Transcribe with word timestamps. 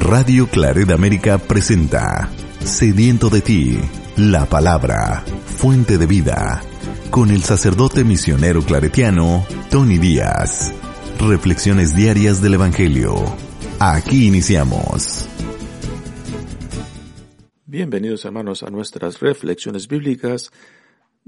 Radio 0.00 0.48
Claret 0.48 0.90
América 0.90 1.36
presenta 1.38 2.30
Sediento 2.64 3.28
de 3.28 3.42
ti, 3.42 3.78
la 4.16 4.46
palabra, 4.46 5.22
fuente 5.44 5.98
de 5.98 6.06
vida, 6.06 6.62
con 7.10 7.30
el 7.30 7.42
sacerdote 7.42 8.02
misionero 8.02 8.62
claretiano 8.62 9.46
Tony 9.70 9.98
Díaz. 9.98 10.72
Reflexiones 11.20 11.94
diarias 11.94 12.40
del 12.40 12.54
Evangelio. 12.54 13.14
Aquí 13.78 14.26
iniciamos. 14.26 15.28
Bienvenidos 17.66 18.24
hermanos 18.24 18.62
a 18.62 18.70
nuestras 18.70 19.20
reflexiones 19.20 19.86
bíblicas 19.86 20.50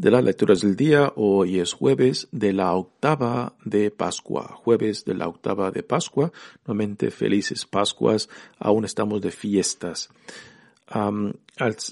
de 0.03 0.11
las 0.11 0.25
lecturas 0.25 0.62
del 0.62 0.75
día. 0.75 1.12
Hoy 1.14 1.61
es 1.61 1.75
jueves 1.75 2.27
de 2.32 2.53
la 2.53 2.75
octava 2.75 3.55
de 3.64 3.93
Pascua. 3.93 4.48
Jueves 4.48 5.05
de 5.05 5.14
la 5.14 5.29
octava 5.29 5.71
de 5.71 5.85
Pascua. 5.85 6.32
Nuevamente 6.67 7.12
felices 7.12 7.67
Pascuas. 7.67 8.29
Aún 8.59 8.85
estamos 8.85 9.21
de 9.21 9.31
fiestas. 9.31 10.09
al, 10.89 11.36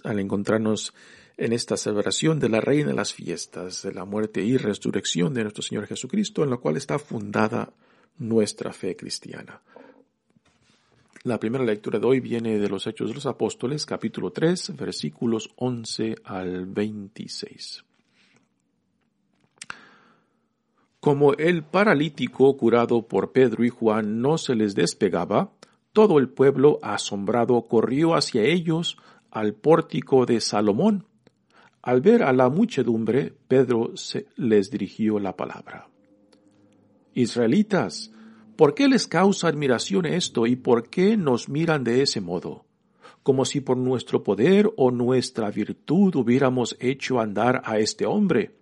al, 0.03 0.19
encontrarnos 0.19 0.93
en 1.37 1.53
esta 1.53 1.77
celebración 1.77 2.41
de 2.41 2.49
la 2.49 2.61
Reina 2.61 2.89
de 2.89 2.95
las 2.95 3.15
Fiestas, 3.15 3.83
de 3.85 3.93
la 3.95 4.05
muerte 4.05 4.43
y 4.43 4.57
resurrección 4.57 5.33
de 5.33 5.43
nuestro 5.43 5.63
Señor 5.63 5.87
Jesucristo, 5.87 6.43
en 6.43 6.51
la 6.51 6.57
cual 6.57 6.77
está 6.77 6.99
fundada 6.99 7.73
nuestra 8.19 8.73
fe 8.73 8.97
cristiana. 8.97 9.63
La 11.23 11.39
primera 11.39 11.63
lectura 11.63 12.01
de 12.01 12.07
hoy 12.09 12.19
viene 12.19 12.59
de 12.59 12.69
los 12.69 12.89
Hechos 12.89 13.11
de 13.11 13.15
los 13.15 13.27
Apóstoles, 13.27 13.87
capítulo 13.87 14.33
3, 14.33 14.77
versículos 14.77 15.49
11 15.55 16.17
al 16.25 16.67
26. 16.67 17.85
Como 21.01 21.33
el 21.33 21.63
paralítico 21.65 22.55
curado 22.59 23.09
por 23.09 23.33
Pedro 23.33 23.65
y 23.65 23.71
Juan 23.71 24.21
no 24.21 24.37
se 24.37 24.55
les 24.55 24.75
despegaba, 24.75 25.51
todo 25.95 26.19
el 26.19 26.29
pueblo 26.29 26.79
asombrado 26.83 27.63
corrió 27.63 28.15
hacia 28.15 28.43
ellos 28.43 28.99
al 29.31 29.55
pórtico 29.55 30.27
de 30.27 30.43
Salomón. 30.43 31.07
Al 31.81 32.03
ver 32.03 32.23
a 32.23 32.35
la 32.35 32.51
muchedumbre, 32.51 33.33
Pedro 33.49 33.97
se 33.97 34.27
les 34.37 34.71
dirigió 34.71 35.19
la 35.19 35.35
palabra. 35.37 35.89
Israelitas, 37.15 38.13
¿por 38.57 38.75
qué 38.75 38.87
les 38.87 39.07
causa 39.07 39.49
admiración 39.49 40.05
esto 40.05 40.47
y 40.47 40.55
por 40.55 40.91
qué 40.91 41.17
nos 41.17 41.49
miran 41.49 41.83
de 41.83 42.03
ese 42.03 42.21
modo? 42.21 42.67
Como 43.23 43.47
si 43.47 43.63
por 43.63 43.79
nuestro 43.79 44.23
poder 44.23 44.71
o 44.77 44.91
nuestra 44.91 45.51
virtud 45.51 46.15
hubiéramos 46.17 46.77
hecho 46.79 47.21
andar 47.21 47.63
a 47.65 47.79
este 47.79 48.05
hombre. 48.05 48.59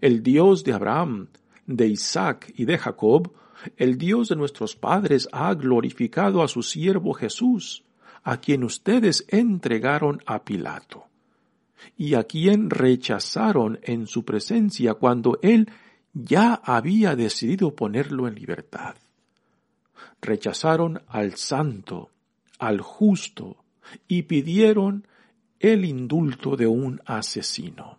El 0.00 0.22
Dios 0.22 0.62
de 0.62 0.72
Abraham, 0.72 1.28
de 1.66 1.86
Isaac 1.88 2.52
y 2.56 2.64
de 2.64 2.78
Jacob, 2.78 3.32
el 3.76 3.98
Dios 3.98 4.28
de 4.28 4.36
nuestros 4.36 4.76
padres 4.76 5.28
ha 5.32 5.52
glorificado 5.54 6.42
a 6.42 6.48
su 6.48 6.62
siervo 6.62 7.14
Jesús, 7.14 7.84
a 8.22 8.38
quien 8.38 8.64
ustedes 8.64 9.24
entregaron 9.28 10.22
a 10.26 10.44
Pilato, 10.44 11.06
y 11.96 12.14
a 12.14 12.24
quien 12.24 12.70
rechazaron 12.70 13.78
en 13.82 14.06
su 14.06 14.24
presencia 14.24 14.94
cuando 14.94 15.38
él 15.42 15.70
ya 16.12 16.54
había 16.54 17.14
decidido 17.16 17.74
ponerlo 17.74 18.26
en 18.26 18.34
libertad. 18.34 18.96
Rechazaron 20.20 21.02
al 21.08 21.36
santo, 21.36 22.10
al 22.58 22.80
justo, 22.80 23.64
y 24.08 24.22
pidieron 24.22 25.06
el 25.60 25.84
indulto 25.84 26.56
de 26.56 26.66
un 26.66 27.00
asesino 27.04 27.98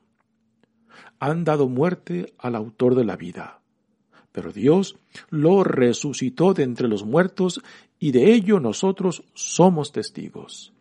han 1.20 1.44
dado 1.44 1.68
muerte 1.68 2.34
al 2.38 2.56
autor 2.56 2.96
de 2.96 3.06
la 3.06 3.16
vida. 3.16 3.57
Pero 4.38 4.52
Dios 4.52 5.00
lo 5.32 5.64
resucitó 5.64 6.54
de 6.54 6.62
entre 6.62 6.88
los 6.88 7.04
muertos 7.04 7.60
y 7.98 8.12
de 8.12 8.36
ello 8.36 8.60
nosotros 8.60 9.24
somos 9.34 9.92
testigos. 9.92 10.74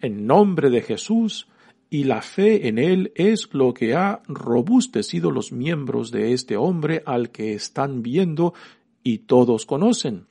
En 0.00 0.26
nombre 0.26 0.70
de 0.70 0.80
Jesús 0.80 1.48
y 1.90 2.04
la 2.04 2.22
fe 2.22 2.66
en 2.66 2.78
Él 2.78 3.12
es 3.14 3.52
lo 3.52 3.74
que 3.74 3.94
ha 3.94 4.22
robustecido 4.26 5.30
los 5.30 5.52
miembros 5.52 6.10
de 6.12 6.32
este 6.32 6.56
hombre 6.56 7.02
al 7.04 7.28
que 7.28 7.52
están 7.52 8.02
viendo 8.02 8.54
y 9.02 9.18
todos 9.18 9.66
conocen. 9.66 10.24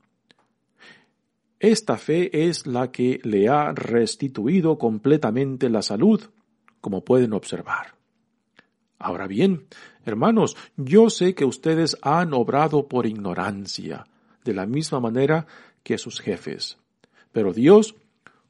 Esta 1.59 1.98
fe 1.98 2.48
es 2.50 2.66
la 2.66 2.92
que 2.92 3.20
le 3.22 3.50
ha 3.50 3.72
restituido 3.72 4.80
completamente 4.80 5.70
la 5.70 5.84
salud, 5.84 6.24
como 6.82 7.06
pueden 7.06 7.34
observar. 7.34 7.94
Ahora 8.98 9.28
bien, 9.28 9.68
hermanos, 10.06 10.56
yo 10.78 11.09
sé 11.09 11.36
que 11.36 11.46
ustedes 11.46 11.97
han 12.02 12.34
obrado 12.34 12.88
por 12.88 13.06
ignorancia, 13.06 14.06
de 14.44 14.53
la 14.53 14.66
misma 14.66 15.00
manera 15.00 15.47
que 15.84 15.97
sus 15.97 16.19
jefes. 16.19 16.78
Pero 17.31 17.53
Dios 17.53 17.96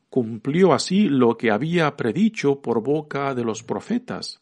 cumplió 0.10 0.74
así 0.74 1.10
lo 1.10 1.38
que 1.38 1.52
había 1.52 1.96
predicho 1.98 2.62
por 2.62 2.84
boca 2.84 3.34
de 3.34 3.44
los 3.44 3.64
profetas, 3.64 4.40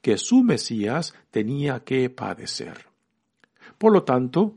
que 0.00 0.18
su 0.18 0.44
Mesías 0.44 1.14
tenía 1.30 1.80
que 1.80 2.10
padecer. 2.10 2.86
Por 3.78 3.92
lo 3.92 4.04
tanto, 4.04 4.54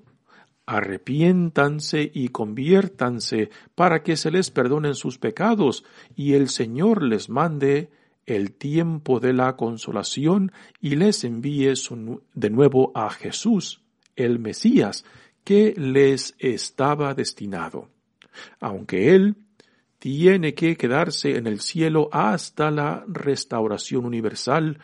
arrepiéntanse 0.65 2.11
y 2.13 2.27
conviértanse 2.29 3.49
para 3.73 4.03
que 4.03 4.17
se 4.17 4.29
les 4.29 4.51
perdonen 4.51 4.94
sus 4.94 5.17
pecados 5.17 5.85
y 6.15 6.33
el 6.33 6.49
Señor 6.49 7.01
les 7.01 7.29
mande 7.29 7.89
el 8.27 8.51
tiempo 8.51 9.19
de 9.19 9.33
la 9.33 9.55
consolación 9.55 10.51
y 10.79 10.95
les 10.95 11.23
envíe 11.23 11.73
de 12.35 12.49
nuevo 12.49 12.91
a 12.93 13.09
Jesús, 13.09 13.81
el 14.15 14.38
Mesías, 14.38 15.05
que 15.43 15.73
les 15.77 16.35
estaba 16.38 17.13
destinado. 17.15 17.89
Aunque 18.59 19.15
Él 19.15 19.38
tiene 19.97 20.53
que 20.53 20.75
quedarse 20.75 21.38
en 21.38 21.47
el 21.47 21.61
cielo 21.61 22.09
hasta 22.11 22.69
la 22.69 23.03
restauración 23.07 24.05
universal 24.05 24.77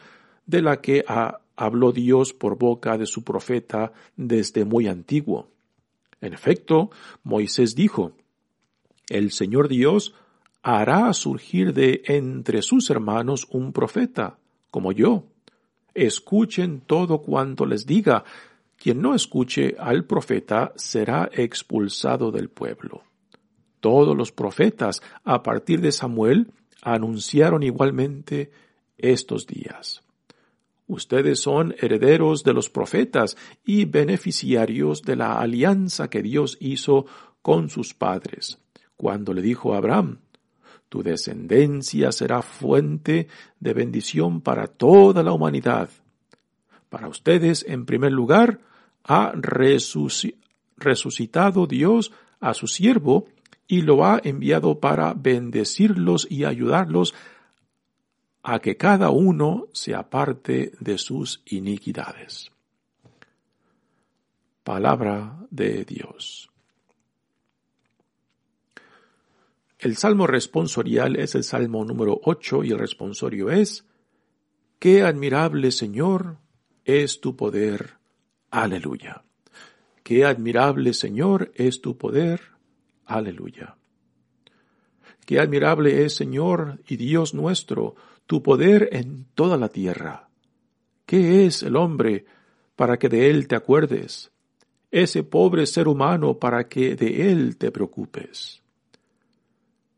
de 0.46 0.62
la 0.62 0.82
que 0.82 1.04
habló 1.56 1.92
Dios 1.92 2.34
por 2.34 2.58
boca 2.58 2.98
de 2.98 3.06
su 3.06 3.24
profeta 3.24 3.92
desde 4.16 4.66
muy 4.66 4.88
antiguo. 4.88 5.50
En 6.22 6.34
efecto, 6.34 6.92
Moisés 7.24 7.76
dijo, 7.76 8.14
El 9.10 9.32
Señor 9.32 9.68
Dios 9.68 10.16
hará 10.64 11.14
surgir 11.14 11.74
de 11.74 12.02
entre 12.06 12.62
sus 12.62 12.90
hermanos 12.90 13.46
un 13.52 13.74
profeta, 13.74 14.40
como 14.72 14.94
yo. 14.94 15.26
Escuchen 15.94 16.82
todo 16.82 17.22
cuanto 17.22 17.66
les 17.66 17.86
diga. 17.86 18.24
Quien 18.78 19.02
no 19.02 19.14
escuche 19.14 19.76
al 19.78 20.06
profeta 20.06 20.74
será 20.76 21.30
expulsado 21.32 22.32
del 22.32 22.50
pueblo. 22.50 23.04
Todos 23.80 24.16
los 24.18 24.32
profetas, 24.32 25.02
a 25.24 25.44
partir 25.44 25.82
de 25.82 25.92
Samuel, 25.92 26.52
anunciaron 26.82 27.64
igualmente 27.64 28.52
estos 28.98 29.46
días. 29.46 30.02
Ustedes 30.88 31.40
son 31.40 31.76
herederos 31.80 32.44
de 32.44 32.54
los 32.54 32.70
profetas 32.70 33.38
y 33.66 33.86
beneficiarios 33.86 35.02
de 35.02 35.16
la 35.18 35.40
alianza 35.40 36.10
que 36.10 36.22
Dios 36.22 36.58
hizo 36.60 37.06
con 37.42 37.70
sus 37.70 37.94
padres, 37.94 38.60
cuando 38.96 39.34
le 39.34 39.42
dijo 39.42 39.74
a 39.74 39.78
Abraham, 39.78 40.20
tu 40.94 41.02
descendencia 41.02 42.12
será 42.12 42.44
fuente 42.44 43.28
de 43.60 43.74
bendición 43.74 44.42
para 44.42 44.68
toda 44.68 45.24
la 45.24 45.34
humanidad. 45.34 45.90
Para 46.88 47.08
ustedes, 47.08 47.66
en 47.68 47.88
primer 47.88 48.12
lugar, 48.12 48.60
ha 49.04 49.34
resucitado 50.78 51.66
Dios 51.66 52.12
a 52.40 52.54
su 52.54 52.68
siervo 52.68 53.26
y 53.68 53.82
lo 53.82 54.06
ha 54.06 54.22
enviado 54.24 54.80
para 54.80 55.16
bendecirlos 55.16 56.28
y 56.30 56.46
ayudarlos 56.46 57.16
a 58.44 58.60
que 58.60 58.78
cada 58.78 59.10
uno 59.10 59.70
se 59.74 59.96
aparte 59.96 60.74
de 60.80 61.00
sus 61.00 61.42
iniquidades. 61.48 62.52
Palabra 64.64 65.40
de 65.50 65.86
Dios. 65.86 66.53
El 69.84 69.98
salmo 69.98 70.28
responsorial 70.28 71.18
es 71.18 71.36
el 71.36 71.44
salmo 71.44 71.84
número 71.84 72.18
8 72.24 72.64
y 72.64 72.72
el 72.72 72.80
responsorio 72.80 73.50
es, 73.50 73.86
Qué 74.80 75.04
admirable 75.04 75.72
Señor 75.74 76.38
es 76.86 77.20
tu 77.20 77.36
poder. 77.36 77.96
Aleluya. 78.50 79.26
Qué 80.02 80.24
admirable 80.24 80.94
Señor 80.94 81.52
es 81.56 81.82
tu 81.82 81.98
poder. 81.98 82.40
Aleluya. 83.04 83.76
Qué 85.26 85.42
admirable 85.42 86.06
es 86.06 86.16
Señor 86.16 86.80
y 86.88 86.96
Dios 86.96 87.34
nuestro, 87.34 87.96
tu 88.26 88.42
poder 88.42 88.88
en 88.94 89.26
toda 89.36 89.58
la 89.58 89.68
tierra. 89.68 90.30
¿Qué 91.06 91.46
es 91.46 91.62
el 91.62 91.76
hombre 91.76 92.24
para 92.78 92.98
que 92.98 93.10
de 93.10 93.30
él 93.30 93.50
te 93.50 93.58
acuerdes? 93.58 94.32
Ese 94.92 95.24
pobre 95.24 95.66
ser 95.66 95.90
humano 95.90 96.40
para 96.40 96.70
que 96.70 96.96
de 96.96 97.34
él 97.34 97.58
te 97.58 97.70
preocupes. 97.70 98.63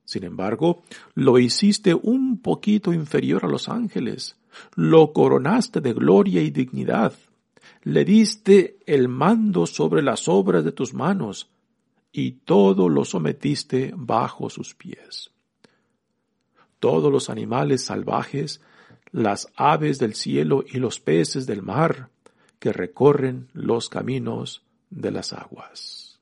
Sin 0.06 0.24
embargo, 0.24 0.84
lo 1.16 1.40
hiciste 1.40 1.94
un 1.94 2.40
poquito 2.40 2.94
inferior 2.94 3.44
a 3.44 3.50
los 3.50 3.68
ángeles, 3.68 4.38
lo 4.76 5.12
coronaste 5.12 5.82
de 5.82 5.94
gloria 5.94 6.42
y 6.42 6.52
dignidad, 6.52 7.14
le 7.84 8.06
diste 8.06 8.78
el 8.86 9.08
mando 9.08 9.66
sobre 9.66 10.02
las 10.02 10.28
obras 10.28 10.64
de 10.64 10.72
tus 10.72 10.94
manos, 10.94 11.50
y 12.12 12.32
todo 12.32 12.88
lo 12.88 13.04
sometiste 13.04 13.92
bajo 13.96 14.50
sus 14.50 14.74
pies. 14.74 15.32
Todos 16.80 17.12
los 17.12 17.30
animales 17.30 17.84
salvajes, 17.84 18.62
las 19.12 19.52
aves 19.56 20.00
del 20.00 20.14
cielo 20.14 20.64
y 20.66 20.78
los 20.78 21.00
peces 21.00 21.46
del 21.46 21.62
mar 21.62 22.10
que 22.60 22.72
recorren 22.72 23.50
los 23.54 23.90
caminos 23.90 24.64
de 24.90 25.12
las 25.12 25.34
aguas. 25.34 26.15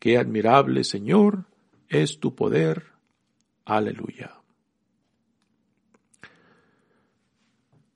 Qué 0.00 0.16
admirable, 0.16 0.82
Señor, 0.82 1.44
es 1.90 2.20
tu 2.20 2.34
poder. 2.34 2.84
Aleluya. 3.66 4.34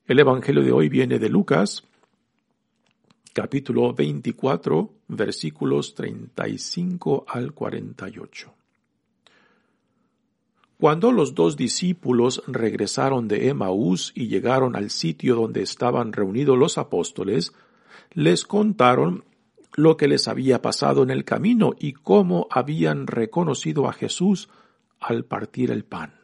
El 0.05 0.19
Evangelio 0.19 0.61
de 0.61 0.71
hoy 0.71 0.87
viene 0.87 1.17
de 1.17 1.29
Lucas, 1.29 1.83
capítulo 3.33 3.91
24, 3.95 4.93
versículos 5.07 5.95
35 5.95 7.25
al 7.27 7.53
48. 7.53 8.53
Cuando 10.79 11.11
los 11.11 11.33
dos 11.33 11.57
discípulos 11.57 12.43
regresaron 12.45 13.27
de 13.27 13.49
Emaús 13.49 14.11
y 14.13 14.27
llegaron 14.27 14.75
al 14.75 14.91
sitio 14.91 15.33
donde 15.33 15.63
estaban 15.63 16.13
reunidos 16.13 16.55
los 16.55 16.77
apóstoles, 16.77 17.51
les 18.13 18.45
contaron 18.45 19.23
lo 19.75 19.97
que 19.97 20.07
les 20.07 20.27
había 20.27 20.61
pasado 20.61 21.03
en 21.03 21.09
el 21.09 21.25
camino 21.25 21.73
y 21.77 21.93
cómo 21.93 22.47
habían 22.49 23.07
reconocido 23.07 23.87
a 23.87 23.93
Jesús 23.93 24.49
al 24.99 25.25
partir 25.25 25.71
el 25.71 25.83
pan. 25.83 26.15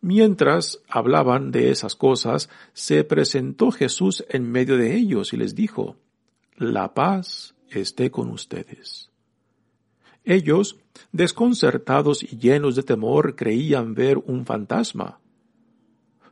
Mientras 0.00 0.82
hablaban 0.88 1.50
de 1.50 1.70
esas 1.70 1.96
cosas, 1.96 2.48
se 2.72 3.02
presentó 3.04 3.70
Jesús 3.70 4.24
en 4.28 4.50
medio 4.50 4.76
de 4.76 4.94
ellos 4.94 5.32
y 5.32 5.36
les 5.36 5.54
dijo, 5.54 5.96
La 6.56 6.94
paz 6.94 7.54
esté 7.70 8.10
con 8.10 8.30
ustedes. 8.30 9.10
Ellos, 10.24 10.78
desconcertados 11.12 12.22
y 12.22 12.36
llenos 12.38 12.74
de 12.76 12.82
temor, 12.82 13.36
creían 13.36 13.94
ver 13.94 14.18
un 14.18 14.44
fantasma. 14.44 15.20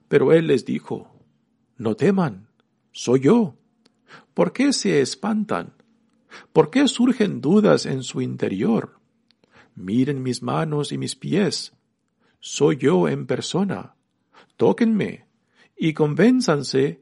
Pero 0.08 0.32
él 0.32 0.48
les 0.48 0.64
dijo, 0.64 1.10
No 1.78 1.94
teman, 1.94 2.48
soy 2.92 3.20
yo. 3.20 3.54
¿Por 4.34 4.52
qué 4.52 4.72
se 4.72 5.00
espantan? 5.00 5.74
¿Por 6.52 6.70
qué 6.70 6.88
surgen 6.88 7.40
dudas 7.40 7.86
en 7.86 8.02
su 8.02 8.20
interior? 8.20 8.98
Miren 9.74 10.22
mis 10.22 10.42
manos 10.42 10.92
y 10.92 10.98
mis 10.98 11.16
pies 11.16 11.72
soy 12.46 12.76
yo 12.76 13.08
en 13.08 13.26
persona. 13.26 13.94
Tóquenme 14.58 15.24
y 15.78 15.94
convénzanse, 15.94 17.00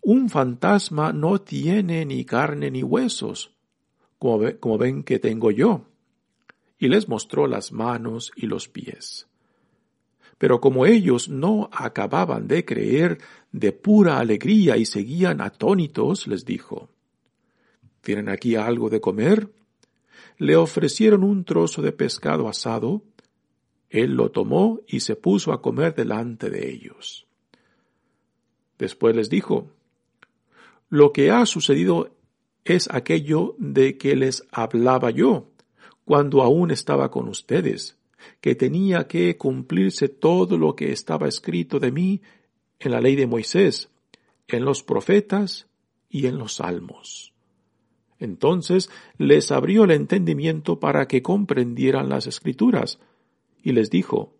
un 0.00 0.30
fantasma 0.30 1.12
no 1.12 1.42
tiene 1.42 2.06
ni 2.06 2.24
carne 2.24 2.70
ni 2.70 2.82
huesos, 2.82 3.54
como, 4.18 4.78
ven 4.78 5.02
que 5.02 5.18
tengo 5.18 5.50
yo. 5.50 5.84
Y 6.78 6.88
les 6.88 7.10
mostró 7.10 7.46
las 7.46 7.72
manos 7.72 8.32
y 8.34 8.46
los 8.46 8.68
pies. 8.68 9.28
Pero 10.38 10.62
como 10.62 10.86
ellos 10.86 11.28
no 11.28 11.68
acababan 11.72 12.48
de 12.48 12.64
creer 12.64 13.18
de 13.52 13.72
pura 13.72 14.18
alegría 14.18 14.76
y 14.76 14.86
seguían 14.86 15.40
atónitos, 15.40 16.26
les 16.26 16.44
dijo, 16.44 16.88
¿Tienen 18.00 18.28
aquí 18.28 18.56
algo 18.56 18.88
de 18.88 19.00
comer? 19.00 19.48
Le 20.38 20.56
ofrecieron 20.56 21.22
un 21.22 21.44
trozo 21.44 21.82
de 21.82 21.92
pescado 21.92 22.48
asado 22.48 23.02
él 23.90 24.12
lo 24.12 24.30
tomó 24.30 24.80
y 24.86 25.00
se 25.00 25.16
puso 25.16 25.52
a 25.52 25.60
comer 25.60 25.94
delante 25.94 26.48
de 26.48 26.70
ellos. 26.70 27.26
Después 28.78 29.14
les 29.14 29.28
dijo, 29.28 29.66
Lo 30.88 31.12
que 31.12 31.30
ha 31.30 31.44
sucedido 31.44 32.14
es 32.64 32.88
aquello 32.90 33.56
de 33.58 33.98
que 33.98 34.14
les 34.14 34.46
hablaba 34.52 35.10
yo, 35.10 35.48
cuando 36.04 36.42
aún 36.42 36.70
estaba 36.70 37.10
con 37.10 37.28
ustedes, 37.28 37.98
que 38.40 38.54
tenía 38.54 39.08
que 39.08 39.36
cumplirse 39.36 40.08
todo 40.08 40.56
lo 40.56 40.76
que 40.76 40.92
estaba 40.92 41.26
escrito 41.26 41.80
de 41.80 41.90
mí 41.90 42.22
en 42.80 42.90
la 42.90 43.00
ley 43.00 43.14
de 43.14 43.26
Moisés, 43.26 43.90
en 44.48 44.64
los 44.64 44.82
profetas 44.82 45.68
y 46.08 46.26
en 46.26 46.38
los 46.38 46.54
salmos. 46.54 47.32
Entonces 48.18 48.90
les 49.16 49.52
abrió 49.52 49.84
el 49.84 49.92
entendimiento 49.92 50.80
para 50.80 51.06
que 51.06 51.22
comprendieran 51.22 52.08
las 52.08 52.26
escrituras, 52.26 52.98
y 53.62 53.72
les 53.72 53.90
dijo, 53.90 54.34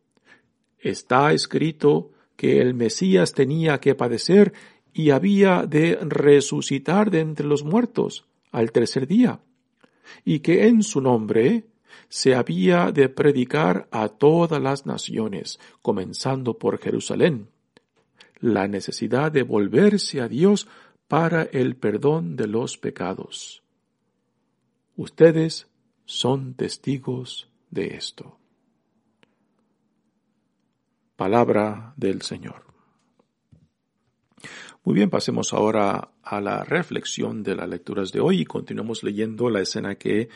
Está 0.78 1.32
escrito 1.32 2.10
que 2.36 2.60
el 2.60 2.74
Mesías 2.74 3.34
tenía 3.34 3.80
que 3.80 3.94
padecer 3.94 4.54
y 4.94 5.10
había 5.10 5.66
de 5.66 5.98
resucitar 6.00 7.10
de 7.10 7.20
entre 7.20 7.46
los 7.46 7.64
muertos 7.64 8.24
al 8.50 8.72
tercer 8.72 9.06
día, 9.06 9.40
y 10.24 10.40
que 10.40 10.66
en 10.66 10.82
su 10.82 11.00
nombre 11.00 11.66
se 12.08 12.34
había 12.34 12.92
de 12.92 13.08
predicar 13.08 13.88
a 13.90 14.08
todas 14.08 14.60
las 14.60 14.86
naciones, 14.86 15.60
comenzando 15.82 16.58
por 16.58 16.78
Jerusalén, 16.78 17.49
la 18.40 18.66
necesidad 18.68 19.30
de 19.30 19.42
volverse 19.42 20.20
a 20.20 20.28
Dios 20.28 20.66
para 21.08 21.42
el 21.42 21.76
perdón 21.76 22.36
de 22.36 22.46
los 22.46 22.78
pecados. 22.78 23.62
Ustedes 24.96 25.68
son 26.04 26.54
testigos 26.54 27.50
de 27.70 27.94
esto. 27.94 28.38
Palabra 31.16 31.92
del 31.96 32.22
Señor. 32.22 32.64
Muy 34.82 34.94
bien, 34.94 35.10
pasemos 35.10 35.52
ahora 35.52 36.12
a 36.22 36.40
la 36.40 36.64
reflexión 36.64 37.42
de 37.42 37.54
las 37.54 37.68
lecturas 37.68 38.12
de 38.12 38.20
hoy 38.20 38.40
y 38.40 38.44
continuamos 38.46 39.02
leyendo 39.02 39.50
la 39.50 39.60
escena 39.60 39.96
que 39.96 40.30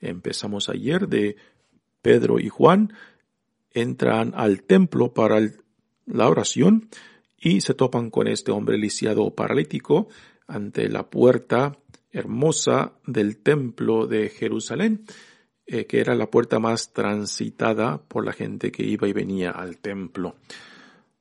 empezamos 0.00 0.70
ayer 0.70 1.06
de 1.06 1.36
Pedro 2.00 2.38
y 2.38 2.48
Juan. 2.48 2.94
Entran 3.72 4.32
al 4.34 4.62
templo 4.62 5.12
para 5.12 5.40
la 6.06 6.28
oración 6.28 6.88
y 7.40 7.62
se 7.62 7.74
topan 7.74 8.10
con 8.10 8.28
este 8.28 8.52
hombre 8.52 8.78
lisiado 8.78 9.34
paralítico 9.34 10.08
ante 10.46 10.88
la 10.88 11.08
puerta 11.08 11.78
hermosa 12.12 12.92
del 13.06 13.38
templo 13.38 14.06
de 14.06 14.28
Jerusalén. 14.28 15.04
Eh, 15.72 15.86
que 15.86 16.00
era 16.00 16.16
la 16.16 16.28
puerta 16.28 16.58
más 16.58 16.92
transitada 16.92 18.02
por 18.02 18.24
la 18.24 18.32
gente 18.32 18.72
que 18.72 18.82
iba 18.82 19.06
y 19.06 19.12
venía 19.12 19.52
al 19.52 19.78
templo. 19.78 20.34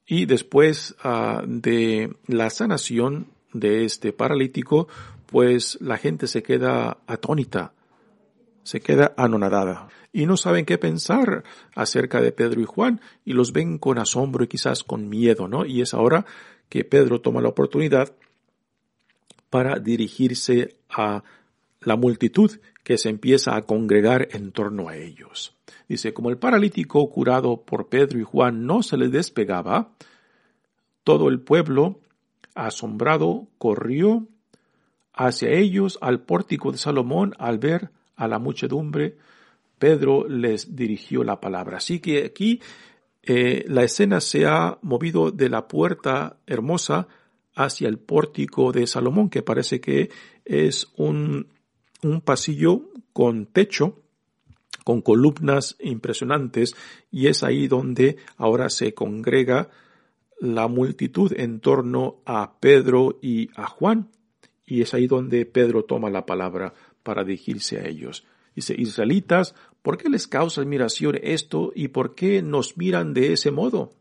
Y 0.08 0.26
después 0.26 0.96
ah, 1.04 1.44
de 1.46 2.16
la 2.26 2.50
sanación 2.50 3.28
de 3.54 3.86
este 3.86 4.12
paralítico, 4.12 4.88
pues 5.28 5.78
la 5.82 5.98
gente 5.98 6.26
se 6.26 6.42
queda 6.42 6.98
atónita, 7.06 7.74
se 8.64 8.82
queda 8.82 9.14
anonadada 9.18 9.88
y 10.12 10.26
no 10.26 10.38
saben 10.38 10.66
qué 10.66 10.78
pensar 10.78 11.44
acerca 11.76 12.22
de 12.22 12.32
Pedro 12.32 12.62
y 12.62 12.66
Juan 12.66 13.02
y 13.26 13.34
los 13.34 13.54
ven 13.54 13.78
con 13.78 14.00
asombro 14.00 14.44
y 14.44 14.48
quizás 14.48 14.84
con 14.84 15.10
miedo, 15.10 15.48
¿no? 15.48 15.66
Y 15.66 15.82
es 15.82 15.94
ahora 15.94 16.26
que 16.68 16.84
Pedro 16.84 17.22
toma 17.22 17.42
la 17.42 17.50
oportunidad 17.50 18.14
para 19.50 19.80
dirigirse 19.80 20.76
a 20.90 21.24
la 21.82 21.96
multitud 21.96 22.60
que 22.84 22.98
se 22.98 23.10
empieza 23.10 23.56
a 23.56 23.64
congregar 23.64 24.30
en 24.32 24.52
torno 24.52 24.90
a 24.90 24.96
ellos. 24.96 25.56
Dice, 25.88 26.14
como 26.14 26.30
el 26.30 26.38
paralítico 26.38 27.10
curado 27.10 27.62
por 27.62 27.90
Pedro 27.90 28.20
y 28.20 28.24
Juan 28.24 28.66
no 28.66 28.84
se 28.84 28.98
le 28.98 29.10
despegaba, 29.10 29.92
todo 31.04 31.30
el 31.30 31.40
pueblo, 31.40 32.00
asombrado, 32.54 33.48
corrió 33.58 34.28
hacia 35.14 35.50
ellos 35.50 35.98
al 36.02 36.22
pórtico 36.22 36.72
de 36.72 36.78
Salomón 36.78 37.34
al 37.40 37.58
ver 37.58 37.92
a 38.20 38.28
la 38.28 38.38
muchedumbre. 38.38 39.18
Pedro 39.78 40.28
les 40.28 40.76
dirigió 40.76 41.24
la 41.24 41.40
palabra. 41.40 41.78
Así 41.78 42.00
que 42.00 42.26
aquí 42.26 42.62
eh, 43.24 43.66
la 43.68 43.84
escena 43.84 44.22
se 44.22 44.46
ha 44.46 44.78
movido 44.82 45.32
de 45.32 45.50
la 45.50 45.68
puerta 45.68 46.38
hermosa 46.46 47.08
hacia 47.56 47.88
el 47.88 47.98
pórtico 47.98 48.72
de 48.72 48.86
Salomón, 48.88 49.30
que 49.30 49.42
parece 49.42 49.82
que 49.82 50.10
es 50.46 50.88
un 50.96 51.48
un 52.04 52.22
pasillo 52.22 52.90
con 53.14 53.46
techo, 53.48 54.02
con 54.84 55.02
columnas 55.02 55.76
impresionantes, 55.80 56.76
y 57.12 57.28
es 57.28 57.44
ahí 57.44 57.68
donde 57.68 58.18
ahora 58.38 58.70
se 58.70 58.94
congrega 58.94 59.70
la 60.40 60.68
multitud 60.68 61.34
en 61.36 61.60
torno 61.60 62.22
a 62.26 62.60
Pedro 62.60 63.20
y 63.22 63.50
a 63.56 63.68
Juan, 63.68 64.10
y 64.66 64.82
es 64.82 64.94
ahí 64.94 65.08
donde 65.08 65.46
Pedro 65.46 65.84
toma 65.84 66.10
la 66.10 66.26
palabra 66.26 66.74
para 67.04 67.24
dirigirse 67.24 67.80
a 67.80 67.88
ellos. 67.88 68.26
Dice, 68.56 68.76
Israelitas, 68.78 69.56
¿por 69.82 69.98
qué 69.98 70.10
les 70.10 70.28
causa 70.28 70.62
admiración 70.62 71.20
esto 71.22 71.72
y 71.76 71.90
por 71.90 72.16
qué 72.16 72.42
nos 72.42 72.78
miran 72.78 73.14
de 73.14 73.34
ese 73.34 73.52
modo? 73.52 73.92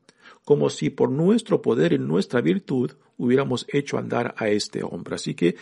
Como 0.44 0.70
si 0.70 0.90
por 0.90 1.10
nuestro 1.10 1.62
poder 1.62 1.92
y 1.92 1.98
nuestra 1.98 2.40
virtud 2.40 2.92
hubiéramos 3.16 3.66
hecho 3.68 3.98
andar 3.98 4.34
a 4.38 4.48
este 4.48 4.82
hombre. 4.82 5.16
Así 5.16 5.34
que 5.34 5.56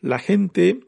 la 0.00 0.18
gente 0.18 0.80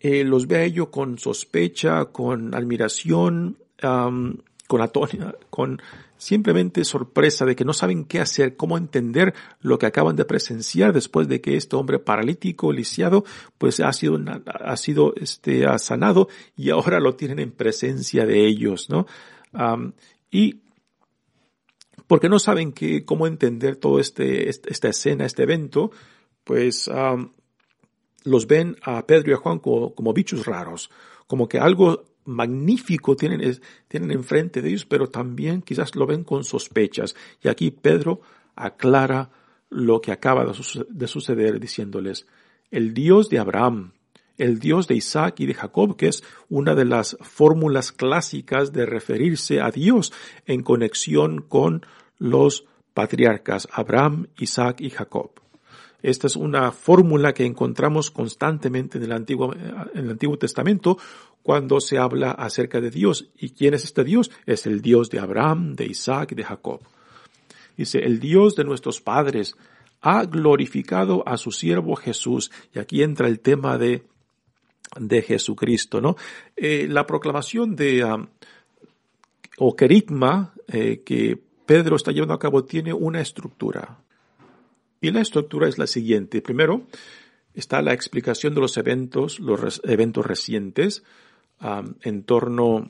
eh, 0.00 0.24
los 0.24 0.48
ve 0.48 0.56
a 0.56 0.64
ellos 0.64 0.88
con 0.88 1.18
sospecha, 1.18 2.06
con 2.06 2.54
admiración, 2.54 3.56
con 3.80 4.80
atonia, 4.80 5.34
con 5.50 5.80
simplemente 6.22 6.84
sorpresa 6.84 7.44
de 7.44 7.56
que 7.56 7.64
no 7.64 7.72
saben 7.72 8.04
qué 8.04 8.20
hacer, 8.20 8.56
cómo 8.56 8.78
entender 8.78 9.34
lo 9.60 9.76
que 9.78 9.86
acaban 9.86 10.14
de 10.14 10.24
presenciar 10.24 10.92
después 10.92 11.26
de 11.26 11.40
que 11.40 11.56
este 11.56 11.74
hombre 11.74 11.98
paralítico, 11.98 12.72
lisiado, 12.72 13.24
pues 13.58 13.80
ha 13.80 13.92
sido, 13.92 14.20
ha 14.46 14.76
sido, 14.76 15.14
este, 15.16 15.66
ha 15.66 15.78
sanado 15.78 16.28
y 16.56 16.70
ahora 16.70 17.00
lo 17.00 17.16
tienen 17.16 17.40
en 17.40 17.50
presencia 17.50 18.24
de 18.24 18.46
ellos, 18.46 18.88
¿no? 18.88 19.06
y 20.30 20.62
porque 22.06 22.28
no 22.28 22.38
saben 22.38 22.72
qué, 22.72 23.04
cómo 23.04 23.26
entender 23.26 23.76
todo 23.76 23.98
este, 23.98 24.48
esta 24.48 24.88
escena, 24.88 25.26
este 25.26 25.42
evento, 25.42 25.90
pues 26.44 26.88
los 28.24 28.46
ven 28.46 28.76
a 28.82 29.04
Pedro 29.06 29.32
y 29.32 29.34
a 29.34 29.38
Juan 29.38 29.58
como, 29.58 29.92
como 29.94 30.12
bichos 30.12 30.46
raros, 30.46 30.88
como 31.26 31.48
que 31.48 31.58
algo 31.58 32.04
magnífico 32.24 33.16
tienen, 33.16 33.58
tienen 33.88 34.10
enfrente 34.10 34.62
de 34.62 34.68
ellos, 34.68 34.86
pero 34.86 35.08
también 35.08 35.62
quizás 35.62 35.94
lo 35.96 36.06
ven 36.06 36.24
con 36.24 36.44
sospechas. 36.44 37.16
Y 37.42 37.48
aquí 37.48 37.70
Pedro 37.70 38.20
aclara 38.54 39.30
lo 39.70 40.00
que 40.00 40.12
acaba 40.12 40.44
de 40.44 41.08
suceder 41.08 41.58
diciéndoles, 41.58 42.26
el 42.70 42.94
Dios 42.94 43.28
de 43.28 43.38
Abraham, 43.38 43.92
el 44.38 44.58
Dios 44.58 44.88
de 44.88 44.94
Isaac 44.94 45.40
y 45.40 45.46
de 45.46 45.54
Jacob, 45.54 45.96
que 45.96 46.08
es 46.08 46.22
una 46.48 46.74
de 46.74 46.84
las 46.84 47.16
fórmulas 47.20 47.92
clásicas 47.92 48.72
de 48.72 48.86
referirse 48.86 49.60
a 49.60 49.70
Dios 49.70 50.12
en 50.46 50.62
conexión 50.62 51.42
con 51.42 51.86
los 52.18 52.64
patriarcas 52.94 53.68
Abraham, 53.72 54.28
Isaac 54.38 54.80
y 54.80 54.90
Jacob. 54.90 55.30
Esta 56.02 56.26
es 56.26 56.34
una 56.34 56.72
fórmula 56.72 57.32
que 57.32 57.46
encontramos 57.46 58.10
constantemente 58.10 58.98
en 58.98 59.04
el 59.04 59.12
Antiguo, 59.12 59.54
en 59.54 60.04
el 60.04 60.10
Antiguo 60.10 60.36
Testamento 60.36 60.98
cuando 61.42 61.80
se 61.80 61.98
habla 61.98 62.30
acerca 62.32 62.80
de 62.80 62.90
Dios. 62.90 63.30
¿Y 63.36 63.50
quién 63.50 63.74
es 63.74 63.84
este 63.84 64.04
Dios? 64.04 64.30
Es 64.46 64.66
el 64.66 64.80
Dios 64.80 65.10
de 65.10 65.18
Abraham, 65.18 65.74
de 65.74 65.86
Isaac 65.86 66.32
y 66.32 66.34
de 66.36 66.44
Jacob. 66.44 66.80
Dice, 67.76 67.98
el 68.00 68.20
Dios 68.20 68.54
de 68.54 68.64
nuestros 68.64 69.00
padres 69.00 69.56
ha 70.00 70.24
glorificado 70.24 71.26
a 71.26 71.36
su 71.36 71.50
siervo 71.52 71.96
Jesús. 71.96 72.50
Y 72.74 72.78
aquí 72.78 73.02
entra 73.02 73.28
el 73.28 73.40
tema 73.40 73.78
de, 73.78 74.02
de 74.98 75.22
Jesucristo, 75.22 76.00
¿no? 76.00 76.16
Eh, 76.56 76.86
la 76.88 77.06
proclamación 77.06 77.74
de, 77.76 78.04
um, 78.04 78.26
o 79.58 79.74
querigma 79.74 80.54
eh, 80.68 81.02
que 81.04 81.38
Pedro 81.66 81.96
está 81.96 82.12
llevando 82.12 82.34
a 82.34 82.38
cabo 82.38 82.64
tiene 82.64 82.92
una 82.92 83.20
estructura. 83.20 83.98
Y 85.00 85.10
la 85.10 85.20
estructura 85.20 85.68
es 85.68 85.78
la 85.78 85.86
siguiente. 85.86 86.42
Primero 86.42 86.86
está 87.54 87.82
la 87.82 87.92
explicación 87.92 88.54
de 88.54 88.60
los 88.60 88.76
eventos, 88.76 89.40
los 89.40 89.80
eventos 89.84 90.24
recientes 90.24 91.02
en 92.02 92.24
torno 92.24 92.88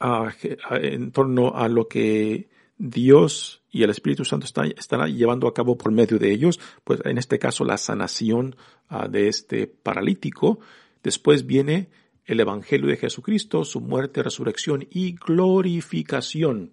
a, 0.00 0.32
en 0.70 1.12
torno 1.12 1.54
a 1.54 1.68
lo 1.68 1.88
que 1.88 2.48
Dios 2.78 3.62
y 3.70 3.82
el 3.82 3.90
Espíritu 3.90 4.24
Santo 4.24 4.46
están, 4.46 5.16
llevando 5.16 5.46
a 5.46 5.54
cabo 5.54 5.78
por 5.78 5.92
medio 5.92 6.18
de 6.18 6.32
ellos, 6.32 6.60
pues 6.84 7.00
en 7.04 7.16
este 7.16 7.38
caso 7.38 7.64
la 7.64 7.78
sanación 7.78 8.56
ah, 8.88 9.08
de 9.08 9.28
este 9.28 9.66
paralítico. 9.66 10.60
Después 11.02 11.46
viene 11.46 11.88
el 12.26 12.40
Evangelio 12.40 12.88
de 12.88 12.96
Jesucristo, 12.96 13.64
su 13.64 13.80
muerte, 13.80 14.22
resurrección 14.22 14.86
y 14.90 15.14
glorificación 15.14 16.72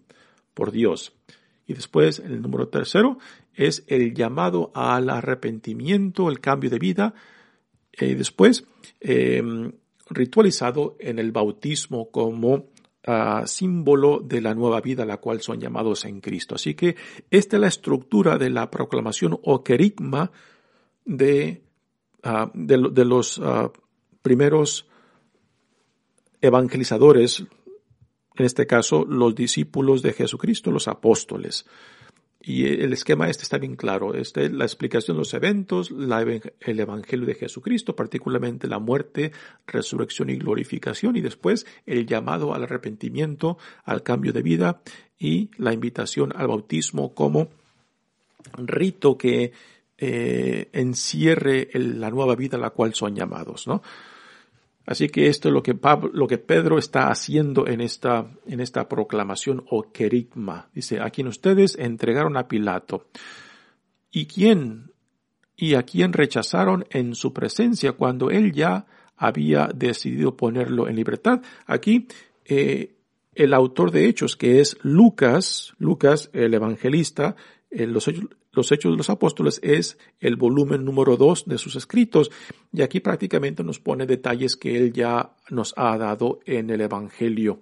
por 0.54 0.72
Dios. 0.72 1.14
Y 1.68 1.74
después, 1.74 2.20
el 2.20 2.42
número 2.42 2.68
tercero, 2.68 3.20
es 3.54 3.84
el 3.88 4.14
llamado 4.14 4.72
al 4.74 5.10
arrepentimiento, 5.10 6.30
el 6.30 6.40
cambio 6.40 6.70
de 6.70 6.80
vida. 6.80 7.14
Y 7.94 8.06
eh, 8.06 8.16
después, 8.16 8.66
em, 9.00 9.72
ritualizado 10.10 10.96
en 11.00 11.20
el 11.20 11.32
bautismo 11.32 12.10
como 12.12 12.68
ah, 13.06 13.44
símbolo 13.46 14.20
de 14.20 14.42
la 14.42 14.54
nueva 14.54 14.82
vida 14.82 15.04
a 15.04 15.06
la 15.06 15.18
cual 15.18 15.42
son 15.42 15.60
llamados 15.60 16.06
en 16.06 16.22
Cristo. 16.22 16.56
Así 16.56 16.74
que 16.74 16.96
esta 17.30 17.58
es 17.58 17.62
la 17.62 17.68
estructura 17.68 18.38
de 18.38 18.50
la 18.50 18.70
proclamación 18.70 19.40
o 19.44 19.64
querigma 19.64 20.32
de, 21.06 21.64
ah, 22.24 22.52
de, 22.54 23.06
los 23.06 23.40
ah, 23.44 23.72
primeros 24.22 24.88
evangelizadores, 26.42 27.42
en 28.36 28.46
este 28.46 28.66
caso 28.66 29.06
los 29.06 29.36
discípulos 29.36 30.02
de 30.02 30.14
Jesucristo, 30.14 30.72
los 30.72 30.88
apóstoles. 30.88 31.66
Y 32.42 32.68
el 32.68 32.94
esquema 32.94 33.30
este 33.30 33.44
está 33.44 33.58
bien 33.58 33.76
claro. 33.76 34.14
Este 34.14 34.46
es 34.46 34.52
la 34.52 34.64
explicación 34.64 35.18
de 35.18 35.20
los 35.20 35.34
eventos, 35.34 35.92
el 35.92 36.80
Evangelio 36.80 37.26
de 37.26 37.36
Jesucristo, 37.36 37.96
particularmente 37.96 38.68
la 38.68 38.80
muerte, 38.80 39.34
resurrección 39.68 40.30
y 40.30 40.38
glorificación, 40.38 41.18
y 41.18 41.22
después 41.22 41.66
el 41.86 42.06
llamado 42.06 42.54
al 42.54 42.64
arrepentimiento, 42.64 43.58
al 43.84 44.04
cambio 44.04 44.32
de 44.32 44.42
vida 44.42 44.82
y 45.18 45.52
la 45.58 45.74
invitación 45.74 46.32
al 46.34 46.48
bautismo 46.48 47.14
como 47.14 47.50
rito 48.56 49.18
que 49.18 49.52
eh, 49.98 50.70
encierre 50.72 51.70
la 51.74 52.10
nueva 52.10 52.36
vida 52.36 52.56
a 52.56 52.62
la 52.62 52.70
cual 52.70 52.94
son 52.94 53.16
llamados, 53.16 53.68
¿no? 53.68 53.82
Así 54.86 55.10
que 55.10 55.28
esto 55.28 55.50
es 55.50 55.54
lo 55.54 55.62
que, 55.62 55.76
Pablo, 55.76 56.10
lo 56.14 56.28
que 56.28 56.38
Pedro 56.38 56.78
está 56.78 57.10
haciendo 57.10 57.68
en 57.68 57.82
esta, 57.82 58.28
en 58.48 58.60
esta 58.60 58.90
proclamación 58.90 59.64
o 59.70 59.92
querigma. 59.92 60.70
Dice, 60.74 61.00
a 61.00 61.10
quien 61.12 61.28
ustedes 61.28 61.78
entregaron 61.78 62.38
a 62.38 62.48
Pilato. 62.48 63.08
¿Y 64.12 64.26
quién? 64.26 64.92
¿Y 65.56 65.76
a 65.76 65.84
quién 65.84 66.14
rechazaron 66.14 66.86
en 66.90 67.14
su 67.14 67.34
presencia 67.34 67.92
cuando 67.92 68.32
él 68.32 68.52
ya 68.52 68.88
había 69.16 69.70
decidido 69.74 70.36
ponerlo 70.36 70.88
en 70.88 70.96
libertad? 70.96 71.42
Aquí, 71.68 72.08
eh, 72.46 72.96
el 73.36 73.54
autor 73.54 73.92
de 73.92 74.08
Hechos, 74.08 74.36
que 74.36 74.60
es 74.60 74.78
Lucas, 74.82 75.74
Lucas, 75.78 76.30
el 76.34 76.54
evangelista, 76.54 77.36
los, 77.70 78.10
los 78.60 78.72
Hechos 78.72 78.92
de 78.92 78.98
los 78.98 79.10
Apóstoles 79.10 79.60
es 79.64 79.98
el 80.20 80.36
volumen 80.36 80.86
número 80.86 81.18
dos 81.18 81.46
de 81.46 81.58
sus 81.58 81.76
escritos 81.76 82.30
y 82.72 82.82
aquí 82.82 83.00
prácticamente 83.00 83.64
nos 83.64 83.80
pone 83.80 84.06
detalles 84.06 84.56
que 84.56 84.78
él 84.78 84.94
ya 84.94 85.32
nos 85.50 85.74
ha 85.78 85.98
dado 85.98 86.40
en 86.46 86.70
el 86.70 86.82
Evangelio 86.82 87.62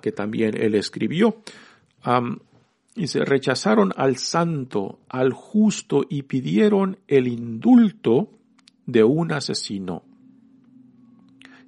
que 0.00 0.12
también 0.12 0.56
él 0.56 0.74
escribió. 0.74 1.42
y 2.94 3.08
se 3.08 3.24
rechazaron 3.24 3.92
al 3.96 4.16
santo, 4.16 5.00
al 5.08 5.32
justo 5.32 6.06
y 6.08 6.22
pidieron 6.22 6.98
el 7.08 7.28
indulto 7.28 8.30
de 8.86 9.04
un 9.04 9.32
asesino. 9.32 10.02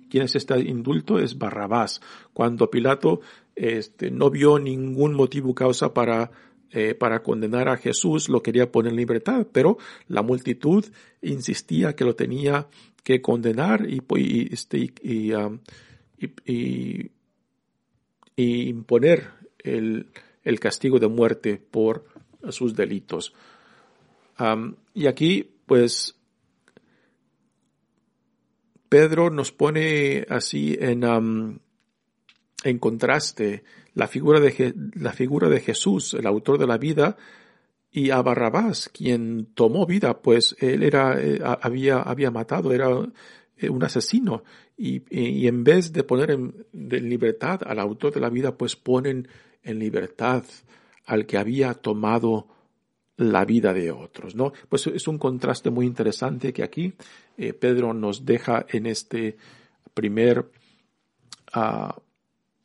¿Quién 0.08 0.24
es 0.24 0.36
este 0.36 0.58
indulto? 0.60 1.18
Es 1.18 1.36
Barrabás. 1.36 2.00
Cuando 2.32 2.70
Pilato 2.70 3.20
este, 3.54 4.10
no 4.10 4.30
vio 4.30 4.58
ningún 4.58 5.12
motivo 5.12 5.54
causa 5.54 5.92
para 5.92 6.30
eh, 6.70 6.94
para 6.94 7.22
condenar 7.22 7.68
a 7.68 7.76
Jesús, 7.78 8.28
lo 8.28 8.42
quería 8.42 8.70
poner 8.70 8.92
en 8.92 8.96
libertad, 8.96 9.46
pero 9.50 9.78
la 10.06 10.22
multitud 10.22 10.84
insistía 11.22 11.96
que 11.96 12.04
lo 12.04 12.14
tenía 12.14 12.68
que 13.02 13.22
condenar 13.22 13.86
y, 13.88 14.02
este, 14.52 14.92
um, 15.34 15.60
imponer 18.36 19.30
el, 19.58 20.06
castigo 20.60 20.98
de 20.98 21.08
muerte 21.08 21.56
por 21.70 22.04
sus 22.50 22.74
delitos. 22.74 23.32
Um, 24.38 24.74
y 24.92 25.06
aquí, 25.06 25.48
pues, 25.64 26.16
Pedro 28.88 29.30
nos 29.30 29.52
pone 29.52 30.26
así 30.28 30.76
en, 30.78 31.04
um, 31.04 31.58
en 32.64 32.78
contraste 32.78 33.64
la 33.94 34.08
figura 34.08 34.40
de, 34.40 34.74
la 34.94 35.12
figura 35.12 35.48
de 35.48 35.60
Jesús, 35.60 36.14
el 36.14 36.26
autor 36.26 36.58
de 36.58 36.66
la 36.66 36.78
vida, 36.78 37.16
y 37.90 38.10
a 38.10 38.20
Barrabás, 38.20 38.90
quien 38.90 39.46
tomó 39.54 39.86
vida, 39.86 40.20
pues 40.20 40.56
él 40.60 40.82
era, 40.82 41.20
eh, 41.20 41.40
había, 41.42 41.98
había 41.98 42.30
matado, 42.30 42.72
era 42.72 42.88
eh, 43.56 43.68
un 43.70 43.82
asesino, 43.82 44.44
y, 44.76 45.02
en 45.46 45.64
vez 45.64 45.92
de 45.92 46.04
poner 46.04 46.30
en 46.30 46.54
libertad 46.72 47.60
al 47.66 47.80
autor 47.80 48.12
de 48.12 48.20
la 48.20 48.30
vida, 48.30 48.56
pues 48.56 48.76
ponen 48.76 49.26
en 49.62 49.78
libertad 49.80 50.44
al 51.04 51.26
que 51.26 51.38
había 51.38 51.74
tomado 51.74 52.46
la 53.18 53.44
vida 53.44 53.74
de 53.74 53.90
otros, 53.90 54.36
¿no? 54.36 54.52
Pues 54.68 54.86
es 54.86 55.08
un 55.08 55.18
contraste 55.18 55.70
muy 55.70 55.86
interesante 55.86 56.52
que 56.52 56.62
aquí 56.62 56.94
eh, 57.36 57.52
Pedro 57.52 57.92
nos 57.92 58.24
deja 58.24 58.64
en 58.68 58.86
este 58.86 59.36
primer 59.92 60.50
uh, 61.56 62.00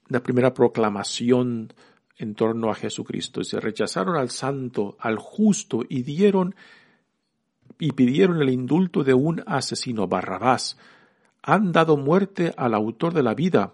la 0.08 0.22
primera 0.22 0.54
proclamación 0.54 1.74
en 2.18 2.36
torno 2.36 2.70
a 2.70 2.76
Jesucristo. 2.76 3.44
Se 3.44 3.60
rechazaron 3.60 4.16
al 4.16 4.30
santo, 4.30 4.96
al 5.00 5.18
justo 5.18 5.84
y 5.88 6.04
dieron 6.04 6.56
y 7.80 7.92
pidieron 7.92 8.42
el 8.42 8.50
indulto 8.50 9.04
de 9.04 9.14
un 9.14 9.44
asesino, 9.46 10.08
Barrabás. 10.08 10.78
Han 11.42 11.72
dado 11.72 11.98
muerte 11.98 12.54
al 12.56 12.74
autor 12.74 13.14
de 13.14 13.24
la 13.24 13.34
vida, 13.34 13.74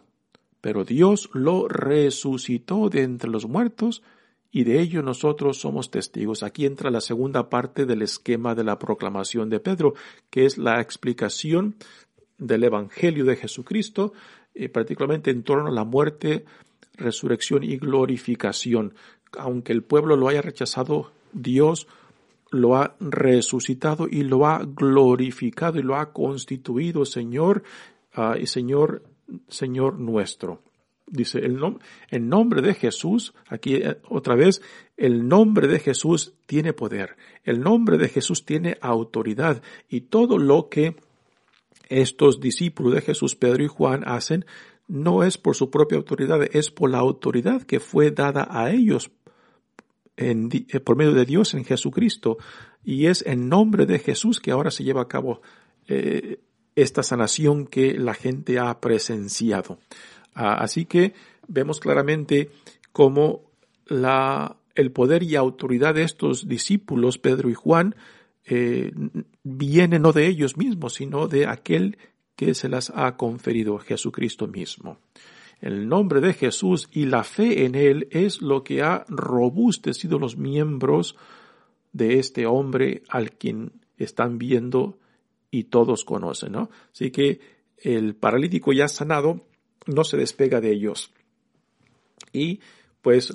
pero 0.61 0.83
Dios 0.83 1.29
lo 1.33 1.67
resucitó 1.67 2.89
de 2.89 3.03
entre 3.03 3.29
los 3.29 3.47
muertos 3.47 4.01
y 4.51 4.63
de 4.63 4.79
ello 4.79 5.03
nosotros 5.03 5.59
somos 5.59 5.91
testigos. 5.91 6.41
Aquí 6.41 6.65
entra 6.65 6.89
la 6.89 7.01
segunda 7.01 7.49
parte 7.49 7.85
del 7.85 8.01
esquema 8.01 8.55
de 8.55 8.63
la 8.63 8.79
proclamación 8.79 9.49
de 9.49 9.59
Pedro, 9.59 9.93
que 10.29 10.45
es 10.45 10.57
la 10.57 10.81
explicación 10.81 11.75
del 12.37 12.63
Evangelio 12.63 13.25
de 13.25 13.35
Jesucristo, 13.35 14.13
particularmente 14.73 15.31
en 15.31 15.43
torno 15.43 15.67
a 15.67 15.71
la 15.71 15.83
muerte, 15.83 16.45
resurrección 16.93 17.63
y 17.63 17.77
glorificación. 17.77 18.93
Aunque 19.37 19.71
el 19.71 19.83
pueblo 19.83 20.15
lo 20.15 20.27
haya 20.27 20.41
rechazado, 20.41 21.11
Dios 21.31 21.87
lo 22.51 22.75
ha 22.75 22.95
resucitado 22.99 24.07
y 24.09 24.23
lo 24.23 24.45
ha 24.47 24.63
glorificado 24.65 25.79
y 25.79 25.83
lo 25.83 25.95
ha 25.95 26.11
constituido 26.11 27.05
Señor 27.05 27.63
uh, 28.17 28.35
y 28.39 28.47
Señor, 28.47 29.03
Señor 29.47 29.99
nuestro. 29.99 30.63
Dice 31.11 31.39
el 31.39 32.29
nombre 32.29 32.61
de 32.61 32.75
Jesús, 32.75 33.33
aquí 33.47 33.75
eh, 33.75 33.97
otra 34.09 34.35
vez, 34.35 34.61
el 34.95 35.27
nombre 35.27 35.67
de 35.67 35.79
Jesús 35.79 36.33
tiene 36.45 36.73
poder, 36.73 37.15
el 37.43 37.61
nombre 37.61 37.97
de 37.97 38.09
Jesús 38.09 38.45
tiene 38.45 38.77
autoridad 38.79 39.63
y 39.87 40.01
todo 40.01 40.37
lo 40.37 40.69
que 40.69 40.95
estos 41.89 42.39
discípulos 42.39 42.93
de 42.93 43.01
Jesús, 43.01 43.35
Pedro 43.35 43.63
y 43.63 43.67
Juan, 43.67 44.03
hacen 44.05 44.45
no 44.87 45.23
es 45.23 45.37
por 45.37 45.55
su 45.55 45.69
propia 45.69 45.97
autoridad, 45.97 46.41
es 46.51 46.71
por 46.71 46.89
la 46.89 46.97
autoridad 46.97 47.61
que 47.61 47.79
fue 47.79 48.09
dada 48.09 48.47
a 48.49 48.71
ellos 48.71 49.11
eh, 50.17 50.79
por 50.83 50.97
medio 50.97 51.13
de 51.13 51.25
Dios 51.25 51.53
en 51.53 51.63
Jesucristo. 51.63 52.37
Y 52.83 53.05
es 53.05 53.23
en 53.25 53.49
nombre 53.49 53.85
de 53.85 53.99
Jesús 53.99 54.39
que 54.39 54.51
ahora 54.51 54.71
se 54.71 54.83
lleva 54.83 55.03
a 55.03 55.07
cabo 55.07 55.41
eh, 55.87 56.41
esta 56.75 57.03
sanación 57.03 57.67
que 57.67 57.93
la 57.93 58.15
gente 58.15 58.57
ha 58.57 58.79
presenciado. 58.81 59.79
Ah, 60.33 60.55
así 60.55 60.85
que 60.85 61.13
vemos 61.47 61.79
claramente 61.79 62.49
cómo 62.91 63.51
el 64.75 64.91
poder 64.91 65.23
y 65.23 65.35
autoridad 65.35 65.93
de 65.93 66.03
estos 66.03 66.47
discípulos, 66.47 67.17
Pedro 67.17 67.49
y 67.49 67.53
Juan, 67.53 67.95
eh, 68.51 68.91
viene 69.43 69.99
no 69.99 70.11
de 70.11 70.25
ellos 70.25 70.57
mismos, 70.57 70.95
sino 70.95 71.27
de 71.27 71.45
aquel 71.45 71.97
que 72.35 72.55
se 72.55 72.67
las 72.67 72.91
ha 72.95 73.15
conferido, 73.15 73.77
Jesucristo 73.77 74.47
mismo. 74.47 74.97
El 75.61 75.87
nombre 75.87 76.19
de 76.19 76.33
Jesús 76.33 76.89
y 76.91 77.05
la 77.05 77.23
fe 77.23 77.65
en 77.65 77.75
Él 77.75 78.07
es 78.09 78.41
lo 78.41 78.63
que 78.63 78.81
ha 78.81 79.05
robustecido 79.07 80.17
los 80.17 80.35
miembros 80.37 81.15
de 81.91 82.17
este 82.17 82.47
hombre 82.47 83.03
al 83.07 83.33
quien 83.33 83.73
están 83.97 84.39
viendo 84.39 84.97
y 85.51 85.65
todos 85.65 86.03
conocen, 86.03 86.53
¿no? 86.53 86.71
Así 86.91 87.11
que 87.11 87.39
el 87.77 88.15
paralítico 88.15 88.73
ya 88.73 88.87
sanado 88.87 89.45
no 89.85 90.03
se 90.03 90.17
despega 90.17 90.59
de 90.59 90.71
ellos. 90.71 91.11
Y 92.33 92.61
pues 93.01 93.31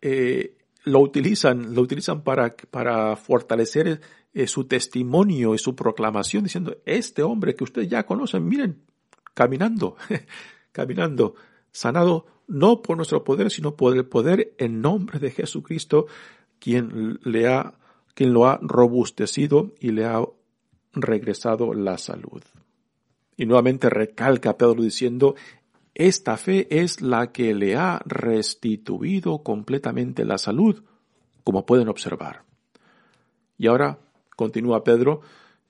eh, 0.00 0.56
lo 0.84 1.00
utilizan, 1.00 1.74
lo 1.74 1.82
utilizan 1.82 2.22
para, 2.22 2.56
para 2.56 3.14
fortalecer 3.14 4.00
eh, 4.38 4.46
su 4.46 4.66
testimonio 4.66 5.52
y 5.56 5.58
su 5.58 5.74
proclamación, 5.74 6.44
diciendo, 6.44 6.76
este 6.86 7.24
hombre 7.24 7.56
que 7.56 7.64
ustedes 7.64 7.88
ya 7.88 8.06
conocen, 8.06 8.46
miren, 8.46 8.84
caminando, 9.34 9.96
caminando, 10.70 11.34
sanado 11.72 12.26
no 12.46 12.80
por 12.80 12.96
nuestro 12.96 13.24
poder, 13.24 13.50
sino 13.50 13.74
por 13.74 13.96
el 13.96 14.06
poder 14.06 14.54
en 14.58 14.80
nombre 14.80 15.18
de 15.18 15.32
Jesucristo, 15.32 16.06
quien 16.60 17.18
le 17.24 17.48
ha, 17.48 17.74
quien 18.14 18.32
lo 18.32 18.46
ha 18.46 18.60
robustecido 18.62 19.72
y 19.80 19.90
le 19.90 20.04
ha 20.04 20.24
regresado 20.92 21.74
la 21.74 21.98
salud. 21.98 22.44
Y 23.36 23.44
nuevamente 23.44 23.90
recalca 23.90 24.56
Pedro 24.56 24.82
diciendo, 24.82 25.34
esta 25.94 26.36
fe 26.36 26.68
es 26.70 27.00
la 27.00 27.32
que 27.32 27.54
le 27.54 27.74
ha 27.74 28.00
restituido 28.06 29.42
completamente 29.42 30.24
la 30.24 30.38
salud, 30.38 30.84
como 31.42 31.66
pueden 31.66 31.88
observar. 31.88 32.44
Y 33.56 33.66
ahora 33.66 33.98
continúa 34.38 34.84
Pedro, 34.84 35.20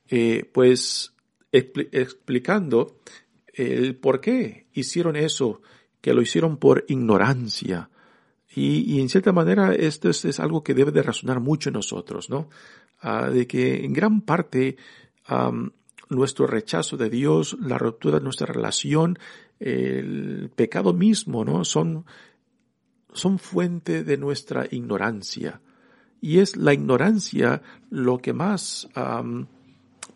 eh, 0.08 0.48
pues 0.52 1.14
explicando 1.50 2.98
el 3.54 3.96
por 3.96 4.20
qué 4.20 4.66
hicieron 4.75 5.16
eso, 5.16 5.62
que 6.02 6.12
lo 6.12 6.20
hicieron 6.20 6.58
por 6.58 6.84
ignorancia. 6.87 7.88
Y, 8.54 9.00
en 9.00 9.08
cierta 9.08 9.32
manera 9.32 9.75
esto 9.75 10.10
es, 10.10 10.40
algo 10.40 10.62
que 10.62 10.75
debe 10.75 10.92
de 10.92 11.02
razonar 11.02 11.40
mucho 11.40 11.70
en 11.70 11.75
nosotros, 11.75 12.28
¿no? 12.28 12.50
Ah, 13.00 13.30
de 13.30 13.46
que 13.46 13.84
en 13.84 13.92
gran 13.92 14.20
parte 14.20 14.76
nuestro 16.10 16.46
rechazo 16.46 16.96
de 16.96 17.08
Dios, 17.08 17.56
la 17.60 17.78
ruptura 17.78 18.18
de 18.18 18.25
nuestra 18.25 18.46
relación, 18.46 19.18
el 19.60 20.50
pecado 20.54 20.92
mismo, 20.92 21.44
¿no? 21.44 21.64
Son, 21.64 22.04
son 23.12 23.38
fuente 23.38 24.04
de 24.04 24.16
nuestra 24.19 24.66
ignorancia. 24.71 25.60
Y 26.21 26.39
es 26.39 26.57
la 26.57 26.75
ignorancia 26.75 27.63
lo 27.91 28.19
que 28.19 28.33
más 28.33 28.89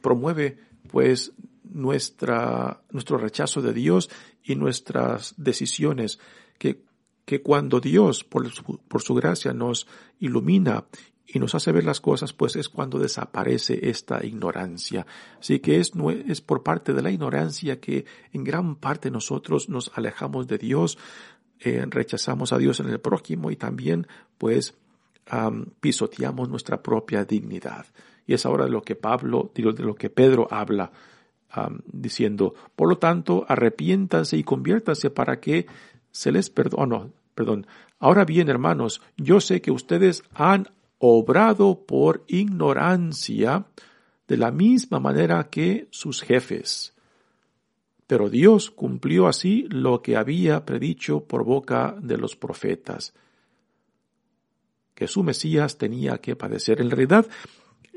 promueve, 0.01 0.59
pues, 0.91 1.33
nuestra, 1.65 2.83
nuestro 2.91 3.19
rechazo 3.19 3.63
de 3.63 3.73
Dios 3.73 4.11
y 4.43 4.57
nuestras 4.57 5.35
decisiones, 5.37 6.19
que, 6.59 6.83
que 7.25 7.41
cuando 7.41 7.81
Dios, 7.81 8.25
por 8.25 8.51
por 8.89 9.03
su 9.03 9.15
gracia, 9.15 9.53
nos 9.53 9.87
ilumina 10.19 10.85
y 11.33 11.39
nos 11.39 11.55
hace 11.55 11.73
ver 11.73 11.85
las 11.85 12.01
cosas, 12.01 12.33
pues 12.33 12.57
es 12.57 12.69
cuando 12.69 12.99
desaparece 12.99 13.89
esta 13.89 14.25
ignorancia. 14.25 15.07
Así 15.41 15.61
que 15.61 15.81
es, 15.81 15.93
es 16.27 16.41
por 16.43 16.63
parte 16.63 16.93
de 16.93 17.03
la 17.03 17.11
ignorancia 17.11 17.81
que 17.81 18.05
en 18.33 18.45
gran 18.45 18.77
parte 18.77 19.11
nosotros 19.11 19.69
nos 19.69 19.91
alejamos 19.95 20.47
de 20.47 20.59
Dios, 20.59 20.99
eh, 21.61 21.85
rechazamos 21.89 22.53
a 22.53 22.59
Dios 22.59 22.81
en 22.81 22.91
el 22.91 23.01
prójimo 23.01 23.51
y 23.51 23.57
también 23.57 24.07
pues 24.37 24.75
pisoteamos 25.81 26.49
nuestra 26.49 26.83
propia 26.83 27.25
dignidad. 27.25 27.87
Y 28.27 28.35
es 28.35 28.47
ahora 28.47 28.65
de 28.65 28.71
lo 28.71 28.83
que 28.83 28.95
Pablo, 28.95 29.51
de 29.55 29.73
lo 29.83 29.95
que 29.95 30.11
Pedro 30.11 30.47
habla, 30.51 30.93
diciendo, 31.87 32.55
por 32.77 32.89
lo 32.89 32.99
tanto, 32.99 33.45
arrepiéntanse 33.49 34.37
y 34.37 34.45
conviértanse 34.45 35.11
para 35.11 35.41
que 35.41 35.67
se 36.11 36.33
les 36.33 36.51
perdone. 36.51 36.97
Oh, 36.97 37.11
perdón. 37.35 37.67
Ahora 37.99 38.25
bien, 38.25 38.49
hermanos, 38.49 39.03
yo 39.17 39.41
sé 39.41 39.61
que 39.61 39.71
ustedes 39.71 40.23
han 40.35 40.69
obrado 40.99 41.85
por 41.85 42.25
ignorancia 42.29 43.67
de 44.29 44.37
la 44.37 44.51
misma 44.51 45.01
manera 45.01 45.49
que 45.51 45.89
sus 45.91 46.23
jefes. 46.23 46.95
Pero 48.07 48.29
Dios 48.29 48.71
cumplió 48.71 49.27
así 49.27 49.67
lo 49.69 50.03
que 50.03 50.17
había 50.17 50.65
predicho 50.65 51.25
por 51.25 51.45
boca 51.45 51.97
de 52.01 52.19
los 52.19 52.37
profetas, 52.37 53.15
que 55.03 55.09
su 55.09 55.25
Mesías 55.25 55.79
tenía 55.79 56.19
que 56.19 56.37
padecer. 56.37 56.81
En 56.81 56.89
realidad, 56.89 57.27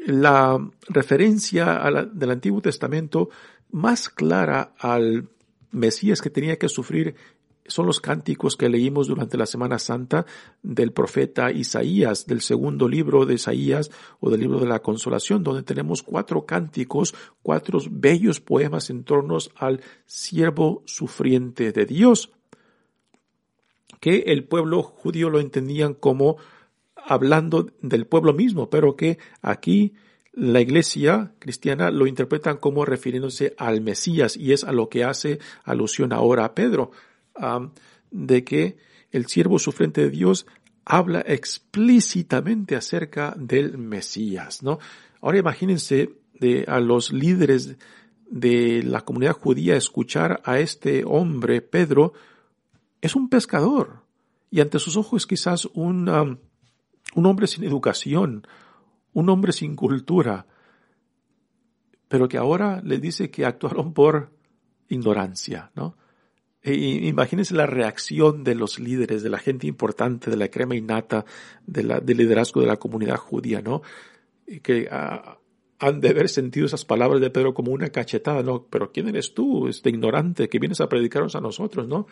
la 0.07 0.57
referencia 0.89 1.79
del 2.11 2.31
Antiguo 2.31 2.63
Testamento 2.63 3.29
más 3.69 4.09
clara 4.09 4.73
al 4.79 5.29
Mesías 5.69 6.19
que 6.19 6.31
tenía 6.31 6.57
que 6.57 6.67
sufrir 6.67 7.13
son 7.67 7.85
los 7.85 8.01
cánticos 8.01 8.57
que 8.57 8.69
leímos 8.69 9.07
durante 9.07 9.37
la 9.37 9.45
Semana 9.45 9.77
Santa 9.77 10.25
del 10.63 10.93
profeta 10.93 11.51
Isaías, 11.51 12.25
del 12.25 12.41
segundo 12.41 12.87
libro 12.87 13.27
de 13.27 13.35
Isaías 13.35 13.91
o 14.19 14.31
del 14.31 14.39
libro 14.39 14.59
de 14.59 14.65
la 14.65 14.81
Consolación, 14.81 15.43
donde 15.43 15.61
tenemos 15.61 16.01
cuatro 16.01 16.47
cánticos, 16.47 17.13
cuatro 17.43 17.77
bellos 17.91 18.41
poemas 18.41 18.89
en 18.89 19.03
torno 19.03 19.37
al 19.57 19.79
siervo 20.07 20.81
sufriente 20.87 21.71
de 21.71 21.85
Dios, 21.85 22.31
que 23.99 24.23
el 24.25 24.47
pueblo 24.47 24.81
judío 24.81 25.29
lo 25.29 25.39
entendían 25.39 25.93
como 25.93 26.37
hablando 27.05 27.67
del 27.81 28.07
pueblo 28.07 28.33
mismo, 28.33 28.69
pero 28.69 28.95
que 28.95 29.19
aquí 29.41 29.93
la 30.33 30.59
iglesia 30.59 31.33
cristiana 31.39 31.91
lo 31.91 32.07
interpretan 32.07 32.57
como 32.57 32.83
refiriéndose 32.83 33.55
al 33.57 33.81
Mesías 33.81 34.35
y 34.35 34.51
es 34.51 34.63
a 34.63 34.73
lo 34.73 34.89
que 34.89 35.03
hace 35.03 35.39
alusión 35.63 36.11
ahora 36.11 36.43
a 36.43 36.55
Pedro 36.55 36.91
de 38.11 38.43
que 38.43 38.77
el 39.11 39.27
siervo 39.27 39.59
sufriente 39.59 40.01
de 40.01 40.09
Dios 40.09 40.45
habla 40.83 41.21
explícitamente 41.25 42.75
acerca 42.75 43.33
del 43.37 43.77
Mesías, 43.77 44.61
¿no? 44.61 44.79
Ahora 45.21 45.39
imagínense 45.39 46.11
de, 46.33 46.65
a 46.67 46.79
los 46.79 47.11
líderes 47.11 47.75
de 48.29 48.83
la 48.83 49.01
comunidad 49.01 49.33
judía 49.33 49.75
escuchar 49.75 50.41
a 50.43 50.59
este 50.59 51.03
hombre, 51.05 51.61
Pedro, 51.61 52.13
es 53.01 53.15
un 53.15 53.29
pescador 53.29 54.03
y 54.51 54.61
ante 54.61 54.79
sus 54.79 54.97
ojos 54.97 55.25
quizás 55.25 55.65
un, 55.73 56.39
un 57.13 57.25
hombre 57.25 57.47
sin 57.47 57.63
educación, 57.63 58.47
un 59.13 59.29
hombre 59.29 59.53
sin 59.53 59.75
cultura, 59.75 60.47
pero 62.07 62.27
que 62.27 62.37
ahora 62.37 62.81
le 62.83 62.99
dice 62.99 63.29
que 63.29 63.45
actuaron 63.45 63.93
por 63.93 64.31
ignorancia, 64.87 65.71
¿no? 65.75 65.95
imagínense 66.73 67.53
la 67.53 67.67
reacción 67.67 68.43
de 68.43 68.55
los 68.55 68.79
líderes, 68.79 69.21
de 69.21 69.29
la 69.29 69.37
gente 69.37 69.67
importante, 69.67 70.31
de 70.31 70.37
la 70.37 70.47
crema 70.47 70.75
innata, 70.75 71.25
de 71.67 71.83
del 72.03 72.17
liderazgo 72.17 72.61
de 72.61 72.67
la 72.67 72.77
comunidad 72.77 73.17
judía, 73.17 73.61
¿no? 73.61 73.83
Que 74.63 74.87
ah, 74.91 75.37
han 75.79 76.01
de 76.01 76.09
haber 76.09 76.29
sentido 76.29 76.65
esas 76.65 76.85
palabras 76.85 77.21
de 77.21 77.29
Pedro 77.29 77.53
como 77.53 77.71
una 77.71 77.89
cachetada, 77.89 78.41
¿no? 78.41 78.65
Pero 78.67 78.91
¿quién 78.91 79.07
eres 79.07 79.33
tú, 79.33 79.67
este 79.67 79.89
ignorante, 79.89 80.49
que 80.49 80.57
vienes 80.57 80.81
a 80.81 80.89
predicarnos 80.89 81.35
a 81.35 81.41
nosotros, 81.41 81.87
¿no? 81.87 82.07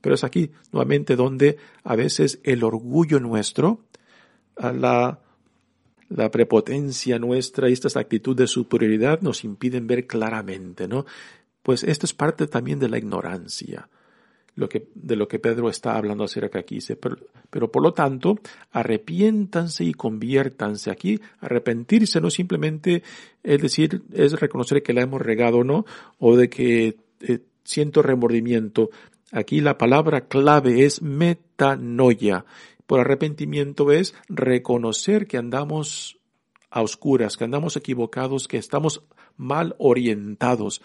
Pero 0.00 0.14
es 0.14 0.24
aquí 0.24 0.50
nuevamente 0.72 1.14
donde 1.14 1.58
a 1.84 1.94
veces 1.94 2.40
el 2.44 2.64
orgullo 2.64 3.20
nuestro, 3.20 3.84
la, 4.60 5.18
la 6.08 6.30
prepotencia 6.30 7.18
nuestra 7.18 7.68
y 7.68 7.72
estas 7.72 7.96
actitudes 7.96 8.38
de 8.38 8.46
superioridad 8.46 9.20
nos 9.20 9.44
impiden 9.44 9.86
ver 9.86 10.06
claramente, 10.06 10.88
¿no? 10.88 11.06
Pues 11.62 11.84
esto 11.84 12.06
es 12.06 12.14
parte 12.14 12.46
también 12.46 12.78
de 12.78 12.88
la 12.88 12.98
ignorancia. 12.98 13.88
lo 14.56 14.68
que, 14.68 14.88
de 14.94 15.16
lo 15.16 15.28
que 15.28 15.38
Pedro 15.38 15.70
está 15.70 15.96
hablando 15.96 16.24
acerca 16.24 16.58
aquí. 16.58 16.78
Pero, 17.00 17.16
pero 17.48 17.70
por 17.70 17.82
lo 17.82 17.92
tanto, 17.92 18.38
arrepiéntanse 18.72 19.84
y 19.84 19.94
conviértanse. 19.94 20.90
Aquí, 20.90 21.20
arrepentirse 21.40 22.20
no 22.20 22.30
simplemente 22.30 23.02
es 23.42 23.62
decir, 23.62 24.02
es 24.12 24.38
reconocer 24.38 24.82
que 24.82 24.92
la 24.92 25.02
hemos 25.02 25.22
regado, 25.22 25.64
¿no? 25.64 25.86
O 26.18 26.36
de 26.36 26.50
que 26.50 26.96
eh, 27.20 27.40
siento 27.64 28.02
remordimiento. 28.02 28.90
Aquí 29.32 29.60
la 29.60 29.78
palabra 29.78 30.22
clave 30.22 30.84
es 30.84 31.02
metanoia. 31.02 32.44
Por 32.90 32.98
arrepentimiento 32.98 33.92
es 33.92 34.16
reconocer 34.28 35.28
que 35.28 35.36
andamos 35.36 36.18
a 36.70 36.82
oscuras, 36.82 37.36
que 37.36 37.44
andamos 37.44 37.76
equivocados, 37.76 38.48
que 38.48 38.56
estamos 38.56 39.04
mal 39.36 39.76
orientados 39.78 40.82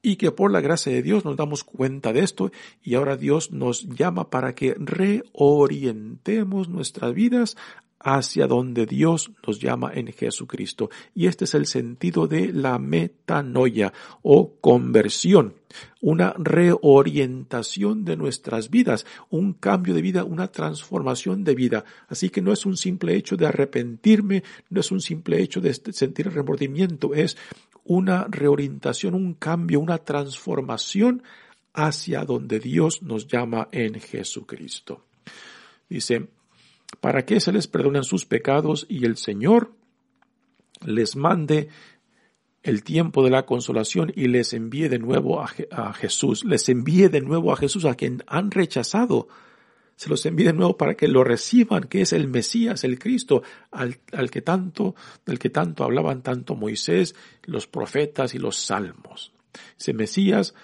y 0.00 0.16
que 0.16 0.32
por 0.32 0.50
la 0.50 0.62
gracia 0.62 0.90
de 0.90 1.02
Dios 1.02 1.26
nos 1.26 1.36
damos 1.36 1.62
cuenta 1.62 2.14
de 2.14 2.20
esto 2.20 2.50
y 2.82 2.94
ahora 2.94 3.18
Dios 3.18 3.52
nos 3.52 3.86
llama 3.86 4.30
para 4.30 4.54
que 4.54 4.74
reorientemos 4.78 6.70
nuestras 6.70 7.12
vidas 7.12 7.58
hacia 8.00 8.46
donde 8.46 8.86
Dios 8.86 9.30
nos 9.46 9.60
llama 9.60 9.92
en 9.94 10.08
Jesucristo. 10.08 10.90
Y 11.14 11.26
este 11.26 11.44
es 11.44 11.54
el 11.54 11.66
sentido 11.66 12.26
de 12.26 12.52
la 12.52 12.78
metanoia 12.78 13.92
o 14.22 14.54
conversión, 14.60 15.54
una 16.00 16.34
reorientación 16.38 18.04
de 18.04 18.16
nuestras 18.16 18.70
vidas, 18.70 19.06
un 19.28 19.52
cambio 19.52 19.94
de 19.94 20.02
vida, 20.02 20.24
una 20.24 20.48
transformación 20.48 21.44
de 21.44 21.54
vida. 21.54 21.84
Así 22.08 22.30
que 22.30 22.40
no 22.40 22.52
es 22.52 22.64
un 22.64 22.76
simple 22.76 23.14
hecho 23.14 23.36
de 23.36 23.46
arrepentirme, 23.46 24.42
no 24.70 24.80
es 24.80 24.90
un 24.90 25.00
simple 25.00 25.42
hecho 25.42 25.60
de 25.60 25.74
sentir 25.74 26.32
remordimiento, 26.32 27.14
es 27.14 27.36
una 27.84 28.26
reorientación, 28.28 29.14
un 29.14 29.34
cambio, 29.34 29.80
una 29.80 29.98
transformación 29.98 31.22
hacia 31.74 32.24
donde 32.24 32.60
Dios 32.60 33.02
nos 33.02 33.26
llama 33.26 33.68
en 33.72 34.00
Jesucristo. 34.00 35.04
Dice, 35.88 36.28
para 37.00 37.24
que 37.24 37.40
se 37.40 37.52
les 37.52 37.68
perdonen 37.68 38.04
sus 38.04 38.26
pecados 38.26 38.86
y 38.88 39.04
el 39.04 39.16
Señor 39.16 39.72
les 40.84 41.16
mande 41.16 41.68
el 42.62 42.82
tiempo 42.82 43.24
de 43.24 43.30
la 43.30 43.46
consolación 43.46 44.12
y 44.14 44.28
les 44.28 44.52
envíe 44.52 44.88
de 44.88 44.98
nuevo 44.98 45.40
a, 45.40 45.92
Jesús, 45.94 46.44
les 46.44 46.68
envíe 46.68 47.08
de 47.08 47.20
nuevo 47.20 47.52
a 47.52 47.56
Jesús 47.56 47.84
a 47.84 47.94
quien 47.94 48.22
han 48.26 48.50
rechazado, 48.50 49.28
se 49.96 50.08
los 50.08 50.24
envíe 50.26 50.44
de 50.44 50.52
nuevo 50.52 50.76
para 50.76 50.94
que 50.94 51.08
lo 51.08 51.24
reciban, 51.24 51.84
que 51.84 52.02
es 52.02 52.12
el 52.12 52.28
Mesías, 52.28 52.84
el 52.84 52.98
Cristo, 52.98 53.42
al, 53.70 53.98
al 54.12 54.30
que 54.30 54.42
tanto, 54.42 54.94
del 55.26 55.38
que 55.38 55.50
tanto 55.50 55.84
hablaban 55.84 56.22
tanto 56.22 56.54
Moisés, 56.54 57.14
los 57.44 57.66
profetas 57.66 58.34
y 58.34 58.38
los 58.38 58.56
salmos. 58.56 59.32
Ese 59.78 59.92
Mesías 59.92 60.54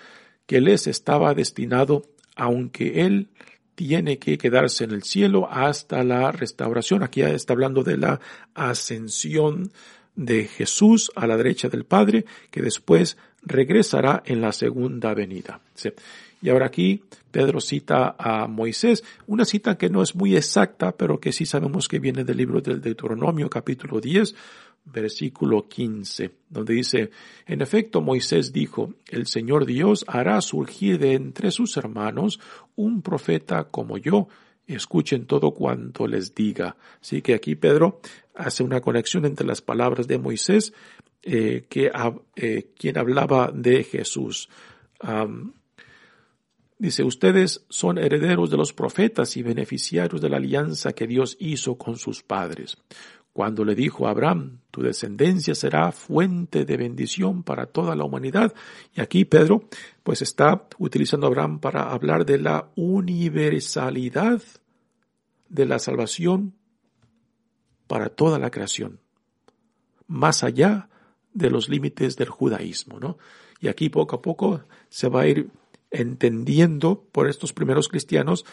que 0.47 0.61
les 0.61 0.87
estaba 0.87 1.35
destinado, 1.35 2.03
aunque 2.35 3.03
él 3.05 3.29
tiene 3.77 4.19
que 4.19 4.39
quedarse 4.39 4.85
en 4.85 4.91
el 4.91 5.05
cielo 5.05 5.49
hasta 5.49 6.03
la 6.03 6.33
restauración. 6.33 7.05
Aquí 7.05 7.23
está 7.23 7.53
hablando 7.53 7.85
de 7.85 7.99
la 7.99 8.21
ascensión 8.55 9.71
de 10.17 10.47
Jesús 10.47 11.13
a 11.15 11.27
la 11.27 11.37
derecha 11.37 11.69
del 11.69 11.85
Padre, 11.85 12.25
que 12.51 12.63
después 12.63 13.19
regresará 13.43 14.23
en 14.27 14.41
la 14.41 14.53
segunda 14.53 15.15
venida. 15.15 15.61
Y 16.43 16.49
ahora 16.49 16.67
aquí 16.67 17.03
Pedro 17.31 17.61
cita 17.61 18.17
a 18.19 18.47
Moisés, 18.47 19.05
una 19.27 19.45
cita 19.45 19.77
que 19.77 19.91
no 19.91 20.03
es 20.03 20.15
muy 20.15 20.37
exacta, 20.37 20.93
pero 20.97 21.21
que 21.21 21.33
sí 21.33 21.45
sabemos 21.45 21.87
que 21.87 21.99
viene 21.99 22.25
del 22.25 22.39
libro 22.39 22.63
del 22.63 22.81
Deuteronomio 22.81 23.51
capítulo 23.51 24.01
10, 24.01 24.35
versículo 24.87 25.69
15, 25.69 26.31
donde 26.49 26.75
dice, 26.75 27.11
en 27.47 27.61
efecto 27.61 28.01
Moisés 28.01 28.53
dijo, 28.53 28.95
el 29.09 29.27
Señor 29.27 29.67
Dios 29.67 30.05
hará 30.09 30.41
surgir 30.41 30.99
de 30.99 31.15
entre 31.15 31.51
sus 31.51 31.77
hermanos 31.77 32.41
un 32.77 33.03
profeta 33.03 33.65
como 33.65 33.99
yo, 33.99 34.29
escuchen 34.67 35.27
todo 35.27 35.53
cuanto 35.53 36.07
les 36.07 36.35
diga. 36.35 36.77
Así 37.01 37.21
que 37.21 37.35
aquí 37.35 37.55
Pedro 37.57 38.01
hace 38.35 38.63
una 38.63 38.81
conexión 38.81 39.25
entre 39.25 39.47
las 39.47 39.61
palabras 39.61 40.07
de 40.07 40.19
Moisés, 40.19 40.73
eh, 41.23 41.67
que, 41.69 41.91
eh, 42.37 42.69
quien 42.79 42.99
hablaba 42.99 43.51
de 43.53 43.85
Jesús. 43.85 44.49
dice, 46.79 47.03
ustedes 47.05 47.65
son 47.69 47.99
herederos 47.99 48.51
de 48.51 48.57
los 48.57 48.73
profetas 48.73 49.37
y 49.37 49.43
beneficiarios 49.43 50.21
de 50.21 50.29
la 50.29 50.37
alianza 50.37 50.93
que 50.93 51.07
Dios 51.07 51.37
hizo 51.41 51.77
con 51.77 51.97
sus 51.97 52.23
padres 52.23 52.77
cuando 53.37 53.67
le 53.67 53.75
dijo 53.75 54.07
a 54.07 54.13
Abraham, 54.13 54.61
tu 54.71 54.81
descendencia 54.81 55.55
será 55.55 55.93
fuente 55.93 56.65
de 56.65 56.79
bendición 56.79 57.43
para 57.43 57.67
toda 57.67 57.95
la 57.95 58.03
humanidad. 58.03 58.55
Y 58.95 59.03
aquí 59.03 59.27
Pedro 59.27 59.69
pues 60.03 60.23
está 60.23 60.67
utilizando 60.79 61.27
a 61.27 61.29
Abraham 61.29 61.61
para 61.61 61.93
hablar 61.93 62.25
de 62.25 62.39
la 62.39 62.71
universalidad 62.77 64.41
de 65.51 65.67
la 65.67 65.79
salvación 65.79 66.55
para 67.87 68.09
toda 68.09 68.39
la 68.39 68.51
creación, 68.51 69.01
más 70.07 70.43
allá 70.43 70.89
de 71.35 71.51
los 71.51 71.69
límites 71.69 72.17
del 72.17 72.31
judaísmo, 72.31 72.99
¿no? 72.99 73.19
Y 73.61 73.69
aquí 73.69 73.91
poco 73.91 74.17
a 74.17 74.23
poco 74.23 74.63
se 74.89 75.11
va 75.11 75.21
a 75.21 75.27
ir 75.27 75.51
entendiendo 75.91 77.07
por 77.13 77.29
estos 77.29 77.53
primeros 77.53 77.89
cristianos 77.89 78.47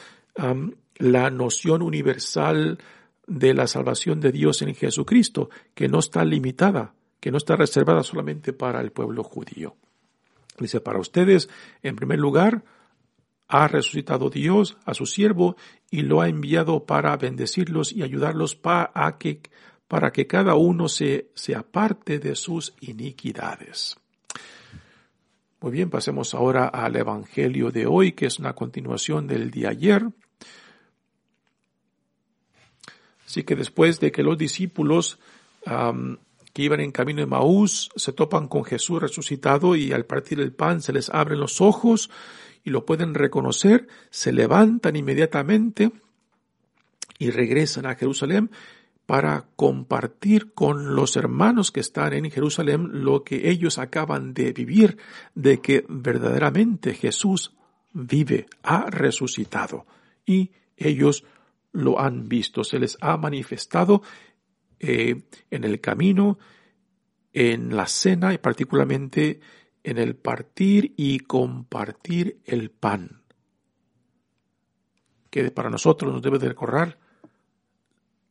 la 0.98 1.30
noción 1.30 1.84
universal 1.84 2.80
de 3.28 3.54
la 3.54 3.68
salvación 3.68 4.20
de 4.20 4.32
Dios 4.32 4.62
en 4.62 4.76
Jesucristo, 4.76 5.50
que 5.74 5.88
no 5.88 6.00
está 6.00 6.26
limitada, 6.26 6.94
que 7.20 7.32
no 7.32 7.38
está 7.38 7.56
reservada 7.56 8.04
solamente 8.04 8.54
para 8.54 8.82
el 8.82 8.92
pueblo 8.92 9.24
judío. 9.24 9.76
Dice, 10.60 10.82
para 10.82 11.00
ustedes, 11.00 11.50
en 11.82 11.96
primer 11.96 12.20
lugar, 12.20 12.64
ha 13.48 13.68
resucitado 13.68 14.30
Dios 14.30 14.78
a 14.86 14.94
su 14.94 15.06
siervo 15.06 15.56
y 15.90 16.02
lo 16.02 16.22
ha 16.22 16.28
enviado 16.28 16.86
para 16.86 17.16
bendecirlos 17.18 17.92
y 17.92 18.04
ayudarlos 18.04 18.56
para 18.56 19.18
que, 19.18 19.42
para 19.88 20.12
que 20.12 20.28
cada 20.28 20.56
uno 20.56 20.88
se, 20.88 21.30
se 21.34 21.56
aparte 21.56 22.20
de 22.20 22.36
sus 22.36 22.74
iniquidades. 22.82 23.98
Muy 25.62 25.72
bien, 25.72 25.90
pasemos 25.90 26.34
ahora 26.34 26.68
al 26.68 26.96
Evangelio 26.96 27.72
de 27.72 27.88
hoy, 27.88 28.12
que 28.12 28.26
es 28.26 28.38
una 28.38 28.54
continuación 28.54 29.28
del 29.28 29.50
de 29.50 29.68
ayer. 29.68 30.04
Así 33.34 33.42
que 33.42 33.56
después 33.56 34.00
de 34.00 34.12
que 34.12 34.22
los 34.22 34.38
discípulos 34.38 35.18
que 35.66 36.62
iban 36.62 36.82
en 36.82 36.92
camino 36.92 37.22
de 37.22 37.26
Maús 37.26 37.90
se 37.96 38.14
topan 38.14 38.48
con 38.48 38.64
Jesús 38.64 39.02
resucitado 39.02 39.76
y 39.76 39.92
al 39.92 40.06
partir 40.06 40.40
el 40.40 40.54
pan 40.54 40.84
se 40.84 40.94
les 40.94 41.10
abren 41.10 41.40
los 41.40 41.60
ojos 41.60 42.12
y 42.64 42.70
lo 42.70 42.86
pueden 42.86 43.16
reconocer, 43.16 43.88
se 44.12 44.32
levantan 44.34 44.96
inmediatamente 44.96 45.92
y 47.18 47.32
regresan 47.32 47.88
a 47.88 47.96
Jerusalén 47.96 48.52
para 49.08 49.48
compartir 49.56 50.54
con 50.54 50.94
los 50.94 51.16
hermanos 51.16 51.72
que 51.72 51.80
están 51.80 52.14
en 52.14 52.30
Jerusalén 52.30 53.04
lo 53.04 53.24
que 53.24 53.50
ellos 53.50 53.80
acaban 53.80 54.36
de 54.36 54.54
vivir, 54.54 55.00
de 55.34 55.60
que 55.60 55.84
verdaderamente 55.90 56.94
Jesús 56.94 57.52
vive, 57.94 58.46
ha 58.62 58.92
resucitado. 58.92 59.88
Y 60.24 60.52
ellos 60.78 61.24
lo 61.74 62.00
han 62.00 62.30
visto, 62.30 62.64
se 62.64 62.80
les 62.80 62.98
ha 63.02 63.18
manifestado 63.18 64.02
eh, 64.80 65.24
en 65.52 65.64
el 65.64 65.82
camino, 65.82 66.40
en 67.34 67.76
la 67.76 67.88
cena 67.88 68.34
y 68.34 68.38
particularmente 68.38 69.42
en 69.84 69.98
el 69.98 70.16
partir 70.16 70.94
y 70.96 71.20
compartir 71.20 72.40
el 72.46 72.72
pan, 72.72 73.24
que 75.30 75.52
para 75.52 75.70
nosotros 75.70 76.14
nos 76.14 76.22
debe 76.22 76.40
de 76.40 76.50
recorrer 76.50 76.98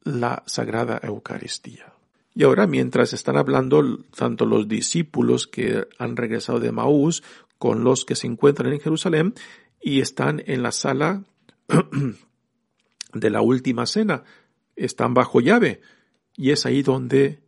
la 0.05 0.43
Sagrada 0.47 1.01
Eucaristía. 1.03 1.93
Y 2.35 2.45
ahora, 2.45 2.67
mientras 2.67 3.13
están 3.13 3.37
hablando 3.37 3.99
tanto 4.17 4.47
los 4.47 4.67
discípulos 4.67 5.47
que 5.47 5.87
han 5.99 6.17
regresado 6.17 6.61
de 6.61 6.73
Maús 6.73 7.23
con 7.59 7.85
los 7.85 8.05
que 8.05 8.15
se 8.17 8.27
encuentran 8.27 8.73
en 8.73 8.81
Jerusalén 8.81 9.35
y 9.81 10.01
están 10.01 10.43
en 10.47 10.63
la 10.63 10.73
sala 10.73 11.25
de 13.13 13.31
la 13.31 13.41
última 13.41 13.87
cena 13.87 14.25
están 14.77 15.15
bajo 15.15 15.41
llave 15.41 15.81
y 16.37 16.51
es 16.51 16.67
ahí 16.67 16.83
donde 16.83 17.41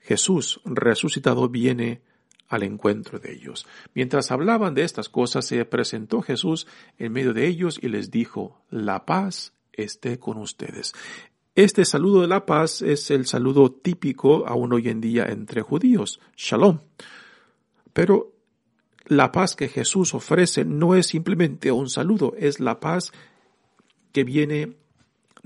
Jesús 0.00 0.60
resucitado 0.64 1.48
viene 1.48 2.02
al 2.48 2.62
encuentro 2.62 3.18
de 3.18 3.32
ellos. 3.32 3.66
Mientras 3.94 4.30
hablaban 4.30 4.74
de 4.74 4.82
estas 4.82 5.08
cosas, 5.08 5.46
se 5.46 5.64
presentó 5.64 6.22
Jesús 6.22 6.66
en 6.98 7.12
medio 7.12 7.32
de 7.32 7.46
ellos 7.46 7.78
y 7.82 7.88
les 7.88 8.10
dijo, 8.10 8.62
la 8.70 9.04
paz 9.04 9.52
esté 9.72 10.18
con 10.18 10.38
ustedes. 10.38 10.92
Este 11.54 11.84
saludo 11.84 12.20
de 12.20 12.28
la 12.28 12.46
paz 12.46 12.82
es 12.82 13.10
el 13.10 13.26
saludo 13.26 13.72
típico 13.72 14.46
aún 14.46 14.72
hoy 14.72 14.88
en 14.88 15.00
día 15.00 15.26
entre 15.26 15.62
judíos, 15.62 16.20
shalom. 16.36 16.80
Pero 17.92 18.32
la 19.06 19.32
paz 19.32 19.56
que 19.56 19.68
Jesús 19.68 20.14
ofrece 20.14 20.64
no 20.64 20.94
es 20.94 21.06
simplemente 21.06 21.72
un 21.72 21.88
saludo, 21.88 22.34
es 22.36 22.60
la 22.60 22.78
paz 22.78 23.12
que 24.12 24.24
viene 24.24 24.76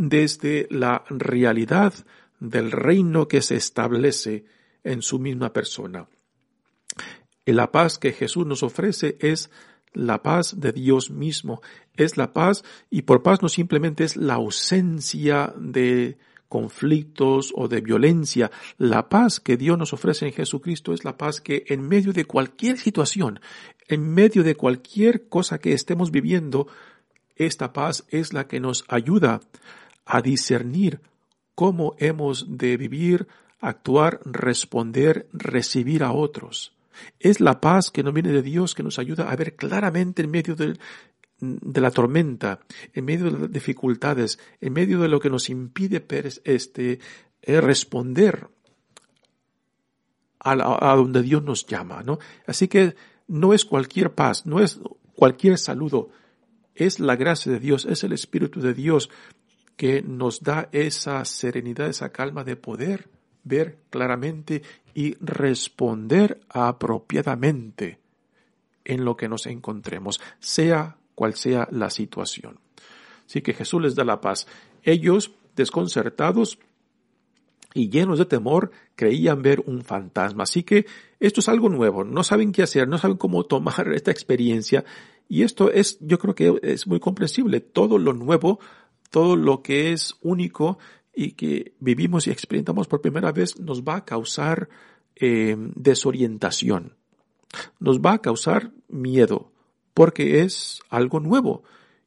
desde 0.01 0.67
la 0.71 1.05
realidad 1.11 1.93
del 2.39 2.73
reino 2.73 3.29
que 3.29 3.43
se 3.43 3.57
establece 3.57 4.47
en 4.83 5.03
su 5.03 5.19
misma 5.19 5.53
persona. 5.53 6.09
La 7.45 7.71
paz 7.71 7.99
que 7.99 8.13
Jesús 8.13 8.47
nos 8.47 8.63
ofrece 8.63 9.19
es 9.21 9.51
la 9.93 10.23
paz 10.23 10.59
de 10.59 10.73
Dios 10.73 11.11
mismo. 11.11 11.61
Es 11.95 12.17
la 12.17 12.33
paz 12.33 12.65
y 12.89 13.03
por 13.03 13.23
paz 13.23 13.43
no 13.43 13.51
simplemente 13.51 14.05
es 14.05 14.17
la 14.17 14.35
ausencia 14.35 15.53
de 15.59 16.17
conflictos 16.49 17.53
o 17.55 17.69
de 17.69 17.83
violencia. 17.83 18.51
La 18.79 19.11
paz 19.11 19.39
que 19.39 19.59
Dios 19.59 19.77
nos 19.77 19.93
ofrece 19.93 20.27
en 20.27 20.33
Jesucristo 20.33 20.95
es 20.95 21.05
la 21.05 21.19
paz 21.19 21.43
que 21.43 21.65
en 21.69 21.87
medio 21.87 22.15
de 22.15 22.25
cualquier 22.25 22.79
situación, 22.79 23.41
en 23.87 24.15
medio 24.15 24.45
de 24.45 24.55
cualquier 24.55 25.29
cosa 25.29 25.59
que 25.59 25.75
estemos 25.75 26.11
viviendo, 26.11 26.69
esta 27.37 27.75
paz 27.75 28.05
es 28.09 28.33
la 28.33 28.47
que 28.49 28.61
nos 28.61 28.85
ayuda 28.89 29.41
a 30.11 30.23
discernir 30.23 31.01
cómo 31.55 31.95
hemos 31.99 32.59
de 32.59 32.77
vivir, 32.77 33.29
actuar, 33.61 34.21
responder, 34.25 35.29
recibir 35.33 36.03
a 36.03 36.13
otros. 36.13 36.75
Es 37.21 37.41
la 37.41 37.61
paz 37.61 37.91
que 37.91 38.03
nos 38.03 38.13
viene 38.13 38.33
de 38.33 38.43
Dios 38.43 38.75
que 38.75 38.83
nos 38.83 38.99
ayuda 38.99 39.31
a 39.31 39.37
ver 39.37 39.55
claramente 39.55 40.23
en 40.23 40.31
medio 40.31 40.57
de, 40.57 40.79
la 41.39 41.91
tormenta, 41.93 42.59
en 42.93 43.05
medio 43.05 43.27
de 43.27 43.39
las 43.39 43.53
dificultades, 43.53 44.41
en 44.61 44.73
medio 44.73 45.01
de 45.01 45.09
lo 45.09 45.21
que 45.21 45.31
nos 45.31 45.49
impide 45.49 46.05
este, 46.45 46.99
eh, 47.43 47.61
responder 47.61 48.49
a, 50.41 50.53
a, 50.91 50.97
donde 50.97 51.23
Dios 51.23 51.45
nos 51.45 51.67
llama, 51.67 52.03
¿no? 52.03 52.19
Así 52.47 52.67
que 52.67 52.97
no 53.29 53.55
es 53.55 53.65
cualquier 53.65 54.13
paz, 54.13 54.45
no 54.45 54.61
es 54.61 54.81
cualquier 55.15 55.57
saludo, 55.57 56.11
es 56.75 56.99
la 56.99 57.15
gracia 57.15 57.53
de 57.53 57.61
Dios, 57.61 57.85
es 57.85 58.03
el 58.03 58.13
Espíritu 58.13 58.61
de 58.61 58.75
Dios 58.75 59.11
que 59.81 60.03
nos 60.03 60.43
da 60.43 60.69
esa 60.73 61.25
serenidad, 61.25 61.89
esa 61.89 62.13
calma 62.13 62.45
de 62.45 62.55
poder 62.55 63.09
ver 63.45 63.79
claramente 63.89 64.61
y 64.93 65.15
responder 65.21 66.39
apropiadamente 66.51 67.99
en 68.85 69.07
lo 69.07 69.17
que 69.17 69.31
nos 69.31 69.47
encontremos, 69.47 70.21
sea 70.39 70.99
cual 71.15 71.33
sea 71.33 71.67
la 71.71 71.89
situación. 71.89 72.61
Así 73.25 73.41
que 73.41 73.55
Jesús 73.55 73.81
les 73.81 73.95
da 73.95 74.05
la 74.05 74.21
paz. 74.21 74.47
Ellos, 74.83 75.33
desconcertados 75.57 76.59
y 77.73 77.89
llenos 77.89 78.19
de 78.19 78.27
temor, 78.27 78.73
creían 78.97 79.41
ver 79.41 79.63
un 79.65 79.81
fantasma. 79.81 80.43
Así 80.43 80.63
que 80.63 80.85
esto 81.21 81.41
es 81.41 81.49
algo 81.49 81.71
nuevo. 81.71 82.05
No 82.05 82.23
saben 82.23 82.53
qué 82.53 82.63
hacer, 82.63 82.87
no 82.87 82.99
saben 82.99 83.17
cómo 83.17 83.45
tomar 83.45 83.91
esta 83.95 84.11
experiencia. 84.11 84.85
Y 85.27 85.43
esto 85.43 85.71
es, 85.71 85.97
yo 86.01 86.19
creo 86.19 86.35
que 86.35 86.61
es 86.63 86.87
muy 86.87 87.01
comprensible. 87.01 87.61
Todo 87.61 87.97
lo 87.97 88.13
nuevo, 88.13 88.61
todo 89.11 89.37
lo 89.37 89.63
que 89.63 89.93
es 89.93 90.17
único, 90.23 90.79
y 91.15 91.33
que 91.33 91.75
vivimos 91.81 92.27
y 92.27 92.31
experimentamos 92.31 92.89
por 92.89 93.01
primera 93.01 93.33
vez 93.33 93.59
nos 93.59 93.83
va 93.83 93.97
a 93.97 94.05
causar 94.05 94.69
eh, 95.17 95.57
desorientación, 95.75 96.97
nos 97.79 98.01
va 98.01 98.15
a 98.15 98.23
causar 98.23 98.73
miedo, 98.89 99.53
porque 99.93 100.43
es 100.43 100.81
algo 100.89 101.21
nuevo. 101.21 101.63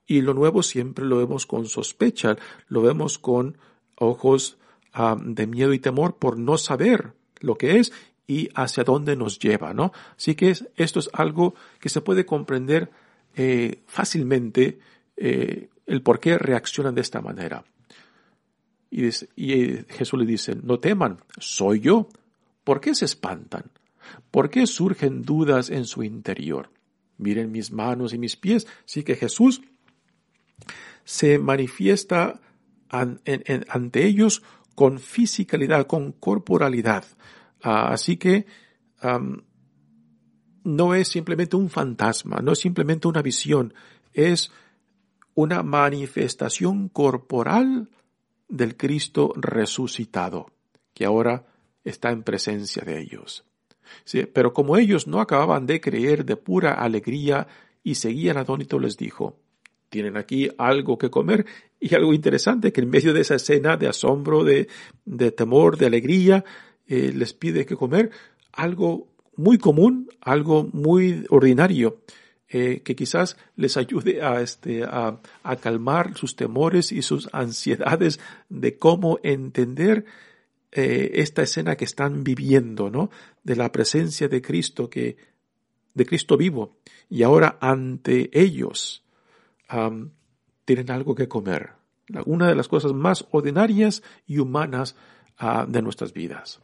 Y 0.05 0.21
lo 0.21 0.33
nuevo 0.33 0.63
siempre 0.63 1.05
lo 1.05 1.17
vemos 1.17 1.45
con 1.45 1.65
sospecha, 1.65 2.37
lo 2.67 2.81
vemos 2.81 3.17
con 3.19 3.57
ojos 3.95 4.57
ah, 4.93 5.15
de 5.19 5.47
miedo 5.47 5.73
y 5.73 5.79
temor 5.79 6.17
por 6.17 6.37
no 6.37 6.57
saber 6.57 7.13
lo 7.39 7.55
que 7.55 7.79
es 7.79 7.93
y 8.25 8.49
hacia 8.55 8.83
dónde 8.83 9.15
nos 9.15 9.37
lleva, 9.37 9.73
¿no? 9.73 9.91
Así 10.17 10.35
que 10.35 10.55
esto 10.75 10.99
es 10.99 11.09
algo 11.13 11.55
que 11.79 11.89
se 11.89 12.01
puede 12.01 12.25
comprender 12.25 12.89
eh, 13.35 13.83
fácilmente 13.85 14.79
eh, 15.17 15.69
el 15.85 16.01
por 16.01 16.19
qué 16.19 16.37
reaccionan 16.37 16.95
de 16.95 17.01
esta 17.01 17.21
manera. 17.21 17.63
Y, 18.89 19.09
Jesús 19.89 20.19
le 20.19 20.25
dice, 20.25 20.55
no 20.55 20.79
teman, 20.79 21.19
soy 21.39 21.79
yo. 21.79 22.07
¿Por 22.63 22.79
qué 22.79 22.93
se 22.93 23.05
espantan? 23.05 23.71
¿Por 24.29 24.49
qué 24.49 24.67
surgen 24.67 25.23
dudas 25.23 25.69
en 25.69 25.85
su 25.85 26.03
interior? 26.03 26.69
Miren 27.17 27.51
mis 27.51 27.71
manos 27.71 28.13
y 28.13 28.17
mis 28.17 28.35
pies. 28.35 28.67
Sí 28.85 29.03
que 29.03 29.15
Jesús 29.15 29.61
se 31.03 31.39
manifiesta 31.39 32.39
ante 32.89 34.05
ellos 34.05 34.43
con 34.75 34.99
fisicalidad, 34.99 35.87
con 35.87 36.11
corporalidad. 36.11 37.05
Ah, 37.61 37.91
así 37.91 38.17
que 38.17 38.45
no 40.63 40.93
es 40.95 41.07
simplemente 41.07 41.55
un 41.55 41.69
fantasma, 41.69 42.39
no 42.41 42.53
es 42.53 42.59
simplemente 42.59 43.07
una 43.07 43.21
visión, 43.21 43.73
es 44.13 44.51
una 45.35 45.63
manifestación 45.63 46.89
corporal 46.89 47.89
del 48.47 48.77
Cristo 48.77 49.33
resucitado, 49.35 50.47
que 50.93 51.05
ahora 51.05 51.45
está 51.83 52.11
en 52.11 52.23
presencia 52.23 52.83
de 52.83 52.99
ellos. 53.01 53.45
pero 54.33 54.53
como 54.53 54.77
ellos 54.77 55.07
no 55.07 55.19
acababan 55.19 55.65
de 55.65 55.81
creer 55.81 56.25
de 56.25 56.35
pura 56.35 56.73
alegría 56.73 57.47
y 57.83 57.95
seguían 57.95 58.37
atónitos, 58.37 58.81
les 58.81 58.97
dijo, 58.97 59.37
tienen 59.89 60.17
aquí 60.17 60.49
algo 60.57 60.97
que 60.97 61.09
comer 61.09 61.45
y 61.79 61.93
algo 61.93 62.13
interesante 62.13 62.71
que 62.71 62.81
en 62.81 62.89
medio 62.89 63.13
de 63.13 63.21
esa 63.21 63.35
escena 63.35 63.77
de 63.77 63.87
asombro, 63.87 64.43
de, 64.43 64.67
de 65.05 65.31
temor, 65.31 65.77
de 65.77 65.85
alegría, 65.85 66.43
eh, 66.87 67.11
les 67.13 67.33
pide 67.33 67.65
que 67.65 67.75
comer 67.75 68.09
algo 68.51 69.07
muy 69.35 69.57
común, 69.57 70.09
algo 70.21 70.67
muy 70.71 71.25
ordinario. 71.29 71.99
Eh, 72.55 72.83
que 72.83 72.95
quizás 72.95 73.35
les 73.55 73.77
ayude 73.77 74.21
a, 74.21 74.39
este, 74.39 74.83
a, 74.83 75.19
a, 75.41 75.55
calmar 75.55 76.15
sus 76.15 76.35
temores 76.35 76.91
y 76.91 77.01
sus 77.01 77.27
ansiedades 77.33 78.19
de 78.47 78.77
cómo 78.77 79.17
entender 79.23 80.05
eh, 80.71 81.13
esta 81.15 81.41
escena 81.41 81.75
que 81.75 81.85
están 81.85 82.23
viviendo, 82.23 82.91
¿no? 82.91 83.09
De 83.43 83.55
la 83.55 83.71
presencia 83.71 84.27
de 84.27 84.43
Cristo 84.43 84.87
que, 84.87 85.17
de 85.95 86.05
Cristo 86.05 86.37
vivo. 86.37 86.77
Y 87.09 87.23
ahora 87.23 87.57
ante 87.59 88.29
ellos 88.39 89.03
tienen 90.65 90.91
algo 90.91 91.15
que 91.15 91.27
comer. 91.27 91.71
Una 92.27 92.47
de 92.47 92.55
las 92.55 92.67
cosas 92.67 92.93
más 92.93 93.25
ordinarias 93.31 94.03
y 94.27 94.37
humanas 94.37 94.95
ah, 95.39 95.65
de 95.67 95.81
nuestras 95.81 96.13
vidas. 96.13 96.59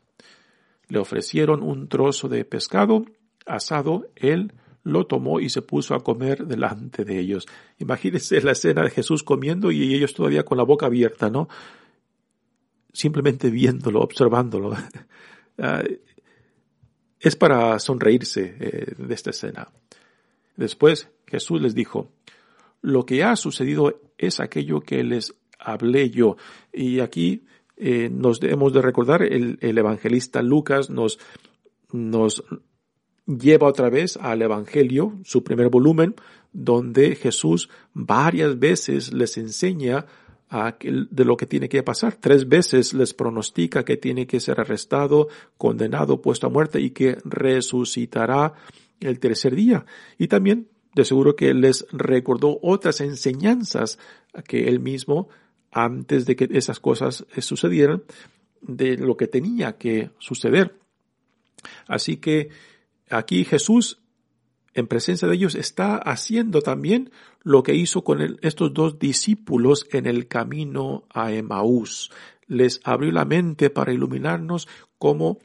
Le 0.87 0.99
ofrecieron 0.99 1.63
un 1.63 1.89
trozo 1.89 2.29
de 2.29 2.45
pescado 2.45 3.05
asado, 3.47 4.11
él 4.15 4.53
lo 4.83 5.05
tomó 5.05 5.39
y 5.39 5.49
se 5.49 5.61
puso 5.61 5.95
a 5.95 6.03
comer 6.03 6.45
delante 6.45 7.03
de 7.05 7.19
ellos. 7.19 7.45
Imagínense 7.77 8.41
la 8.41 8.51
escena 8.51 8.83
de 8.83 8.89
Jesús 8.89 9.23
comiendo 9.23 9.71
y 9.71 9.93
ellos 9.93 10.13
todavía 10.13 10.43
con 10.43 10.57
la 10.57 10.63
boca 10.63 10.85
abierta, 10.85 11.29
¿no? 11.29 11.49
Simplemente 12.93 13.49
viéndolo, 13.49 14.01
observándolo. 14.01 14.75
Ah, 15.61 15.83
es 17.19 17.35
para 17.35 17.77
sonreírse 17.79 18.55
eh, 18.61 18.93
de 18.97 19.13
esta 19.13 19.31
escena. 19.31 19.67
Después 20.55 21.09
Jesús 21.27 21.61
les 21.61 21.75
dijo, 21.75 22.13
lo 22.81 23.05
que 23.05 23.23
ha 23.23 23.35
sucedido 23.35 23.99
es 24.17 24.39
aquello 24.39 24.79
que 24.79 25.03
les 25.03 25.35
hablé 25.59 26.11
yo. 26.11 26.37
Y 26.71 27.01
aquí 27.01 27.45
eh, 27.75 28.09
nos 28.09 28.39
debemos 28.39 28.71
de 28.71 28.81
recordar, 28.81 29.21
el, 29.21 29.57
el 29.59 29.77
evangelista 29.77 30.41
Lucas 30.41 30.89
nos, 30.89 31.19
nos 31.91 32.43
lleva 33.37 33.67
otra 33.67 33.89
vez 33.89 34.17
al 34.17 34.41
Evangelio, 34.41 35.19
su 35.23 35.43
primer 35.43 35.69
volumen, 35.69 36.15
donde 36.51 37.15
Jesús 37.15 37.69
varias 37.93 38.57
veces 38.57 39.13
les 39.13 39.37
enseña 39.37 40.05
de 40.81 41.25
lo 41.25 41.37
que 41.37 41.45
tiene 41.45 41.69
que 41.69 41.83
pasar. 41.83 42.15
Tres 42.15 42.49
veces 42.49 42.93
les 42.93 43.13
pronostica 43.13 43.85
que 43.85 43.97
tiene 43.97 44.25
que 44.25 44.39
ser 44.39 44.59
arrestado, 44.59 45.27
condenado, 45.57 46.21
puesto 46.21 46.47
a 46.47 46.49
muerte 46.49 46.81
y 46.81 46.89
que 46.89 47.17
resucitará 47.23 48.53
el 48.99 49.19
tercer 49.19 49.55
día. 49.55 49.85
Y 50.17 50.27
también, 50.27 50.67
de 50.95 51.05
seguro 51.05 51.35
que 51.35 51.53
les 51.53 51.85
recordó 51.91 52.59
otras 52.63 52.99
enseñanzas 52.99 53.99
que 54.47 54.67
él 54.67 54.79
mismo, 54.79 55.29
antes 55.71 56.25
de 56.25 56.35
que 56.35 56.49
esas 56.51 56.79
cosas 56.79 57.27
sucedieran, 57.37 58.01
de 58.61 58.97
lo 58.97 59.15
que 59.17 59.27
tenía 59.27 59.77
que 59.77 60.09
suceder. 60.17 60.75
Así 61.87 62.17
que 62.17 62.49
aquí 63.09 63.45
Jesús, 63.45 63.99
en 64.73 64.87
presencia 64.87 65.27
de 65.27 65.35
ellos, 65.35 65.55
está 65.55 65.97
haciendo 65.97 66.61
también 66.61 67.11
lo 67.41 67.63
que 67.63 67.75
hizo 67.75 68.03
con 68.03 68.37
estos 68.41 68.73
dos 68.73 68.99
discípulos 68.99 69.87
en 69.91 70.05
el 70.05 70.27
camino 70.27 71.05
a 71.09 71.31
Emaús. 71.31 72.11
Les 72.47 72.81
abrió 72.83 73.11
la 73.11 73.25
mente 73.25 73.69
para 73.69 73.93
iluminarnos 73.93 74.67
cómo 74.97 75.39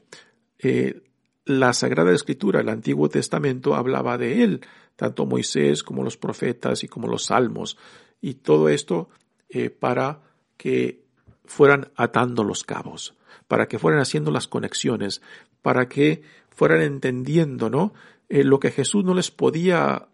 eh, 0.59 1.03
la 1.45 1.73
Sagrada 1.73 2.11
Escritura, 2.13 2.61
el 2.61 2.69
Antiguo 2.69 3.09
Testamento, 3.09 3.75
hablaba 3.75 4.17
de 4.17 4.43
él, 4.43 4.61
tanto 4.95 5.25
Moisés 5.25 5.83
como 5.83 6.03
los 6.03 6.17
profetas 6.17 6.83
y 6.83 6.87
como 6.87 7.07
los 7.07 7.25
salmos. 7.25 7.77
Y 8.21 8.35
todo 8.35 8.69
esto 8.69 9.09
eh, 9.49 9.69
para 9.69 10.21
que 10.57 11.05
fueran 11.45 11.91
atando 11.95 12.43
los 12.43 12.63
cabos, 12.63 13.15
para 13.47 13.67
que 13.67 13.79
fueran 13.79 14.01
haciendo 14.01 14.31
las 14.31 14.47
conexiones, 14.47 15.21
para 15.61 15.87
que 15.87 16.23
fueran 16.55 16.81
entendiendo, 16.81 17.69
¿no? 17.69 17.93
Eh, 18.29 18.43
lo 18.43 18.59
que 18.59 18.71
Jesús 18.71 19.03
no 19.03 19.13
les 19.13 19.31
podía 19.31 20.07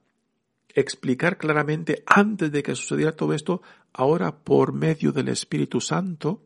explicar 0.74 1.38
claramente 1.38 2.04
antes 2.06 2.52
de 2.52 2.64
que 2.64 2.76
sucediera 2.76 3.16
todo 3.16 3.34
esto, 3.34 3.62
ahora 3.94 4.44
por 4.44 4.74
medio 4.74 5.12
del 5.12 5.30
Espíritu 5.30 5.82
Santo 5.82 6.44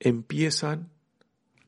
empiezan 0.00 0.90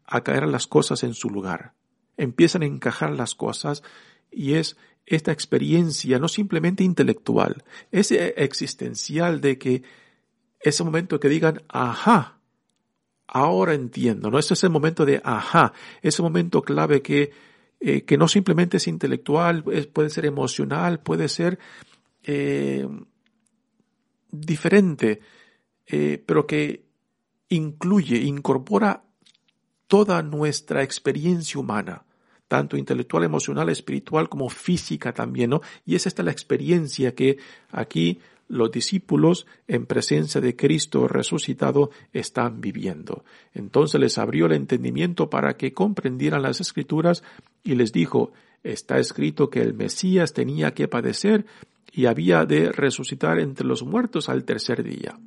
a 0.05 0.23
caer 0.23 0.47
las 0.47 0.66
cosas 0.66 1.03
en 1.05 1.14
su 1.14 1.31
lugar, 1.31 1.75
empiezan 2.16 2.62
a 2.62 2.66
encajar 2.66 3.11
las 3.12 3.35
cosas 3.35 3.83
y 4.31 4.55
es 4.55 4.77
esta 5.07 5.33
experiencia 5.33 6.19
no 6.19 6.29
simplemente 6.29 6.85
intelectual, 6.85 7.64
es 7.90 8.11
existencial 8.12 9.40
de 9.40 9.59
que 9.59 9.83
ese 10.61 10.85
momento 10.85 11.19
que 11.19 11.29
digan, 11.29 11.62
ajá, 11.69 12.39
ahora 13.33 13.75
entiendo, 13.75 14.31
¿no? 14.31 14.38
Ese 14.38 14.55
es 14.55 14.64
el 14.64 14.71
momento 14.71 15.05
de 15.05 15.21
ajá, 15.25 15.73
ese 16.03 16.23
momento 16.23 16.62
clave 16.62 17.01
que, 17.01 17.31
eh, 17.79 18.03
que 18.03 18.19
no 18.19 18.29
simplemente 18.29 18.79
es 18.79 18.88
intelectual, 18.88 19.62
puede 19.62 20.11
ser 20.11 20.27
emocional, 20.27 21.01
puede 21.01 21.29
ser 21.29 21.59
eh, 22.25 22.87
diferente, 24.31 25.21
eh, 25.87 26.23
pero 26.25 26.47
que 26.47 26.85
incluye, 27.49 28.19
incorpora 28.19 29.05
toda 29.87 30.23
nuestra 30.23 30.83
experiencia 30.83 31.61
humana 31.61 32.05
tanto 32.49 32.77
intelectual, 32.77 33.23
emocional, 33.23 33.69
espiritual 33.69 34.29
como 34.29 34.49
física 34.49 35.14
también, 35.14 35.51
¿no? 35.51 35.61
Y 35.87 35.95
es 35.95 36.09
esta 36.09 36.25
la 36.25 36.33
experiencia 36.33 37.14
que 37.14 37.38
aquí 37.71 38.19
los 38.50 38.70
discípulos 38.70 39.46
en 39.68 39.86
presencia 39.86 40.40
de 40.40 40.56
Cristo 40.56 41.06
resucitado 41.08 41.90
están 42.12 42.60
viviendo. 42.60 43.24
Entonces 43.54 44.00
les 44.00 44.18
abrió 44.18 44.46
el 44.46 44.52
entendimiento 44.52 45.30
para 45.30 45.56
que 45.56 45.72
comprendieran 45.72 46.42
las 46.42 46.60
escrituras 46.60 47.22
y 47.62 47.76
les 47.76 47.92
dijo, 47.92 48.32
está 48.64 48.98
escrito 48.98 49.48
que 49.48 49.62
el 49.62 49.72
Mesías 49.72 50.34
tenía 50.34 50.74
que 50.74 50.88
padecer 50.88 51.46
y 51.92 52.06
había 52.06 52.44
de 52.44 52.72
resucitar 52.72 53.38
entre 53.38 53.66
los 53.66 53.82
muertos 53.82 54.28
al 54.28 54.44
tercer 54.44 54.82
día, 54.82 55.18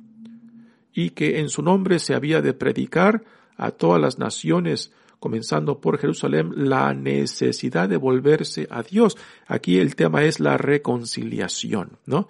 y 0.92 1.10
que 1.10 1.40
en 1.40 1.48
su 1.48 1.62
nombre 1.62 1.98
se 1.98 2.14
había 2.14 2.40
de 2.40 2.54
predicar 2.54 3.24
a 3.56 3.70
todas 3.70 4.00
las 4.00 4.18
naciones, 4.18 4.92
comenzando 5.18 5.80
por 5.80 5.98
Jerusalén, 5.98 6.52
la 6.54 6.92
necesidad 6.94 7.88
de 7.88 7.96
volverse 7.96 8.66
a 8.70 8.82
Dios. 8.82 9.16
Aquí 9.46 9.78
el 9.78 9.94
tema 9.94 10.24
es 10.24 10.40
la 10.40 10.56
reconciliación, 10.56 11.98
¿no? 12.06 12.28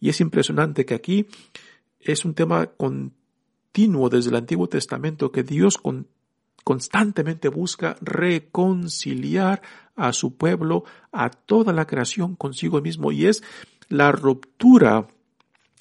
Y 0.00 0.08
es 0.08 0.20
impresionante 0.20 0.84
que 0.84 0.94
aquí 0.94 1.26
es 2.00 2.24
un 2.24 2.34
tema 2.34 2.66
continuo 2.66 4.08
desde 4.08 4.30
el 4.30 4.36
Antiguo 4.36 4.68
Testamento 4.68 5.32
que 5.32 5.42
Dios 5.42 5.78
constantemente 6.64 7.48
busca 7.48 7.96
reconciliar 8.00 9.62
a 9.94 10.12
su 10.12 10.36
pueblo, 10.36 10.84
a 11.12 11.30
toda 11.30 11.72
la 11.72 11.86
creación 11.86 12.36
consigo 12.36 12.80
mismo. 12.80 13.12
Y 13.12 13.26
es 13.26 13.42
la 13.88 14.12
ruptura 14.12 15.08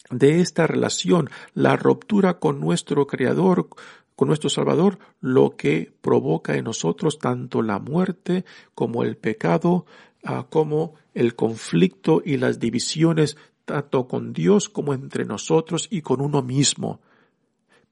de 0.10 0.42
esta 0.42 0.68
relación, 0.68 1.30
la 1.54 1.76
ruptura 1.76 2.40
con 2.40 2.60
nuestro 2.60 3.08
Creador, 3.08 3.70
con 4.16 4.28
nuestro 4.28 4.50
Salvador, 4.50 5.00
lo 5.20 5.56
que 5.56 5.92
provoca 6.02 6.56
en 6.56 6.66
nosotros 6.66 7.20
tanto 7.20 7.62
la 7.62 7.80
muerte 7.80 8.46
como 8.74 9.04
el 9.04 9.18
pecado, 9.18 9.86
ah, 10.24 10.46
como 10.50 10.94
el 11.14 11.36
conflicto 11.36 12.22
y 12.24 12.38
las 12.38 12.60
divisiones 12.60 13.38
tanto 13.66 14.08
con 14.08 14.34
Dios 14.34 14.70
como 14.70 14.94
entre 14.94 15.26
nosotros 15.26 15.88
y 15.90 16.02
con 16.02 16.22
uno 16.22 16.42
mismo. 16.42 17.02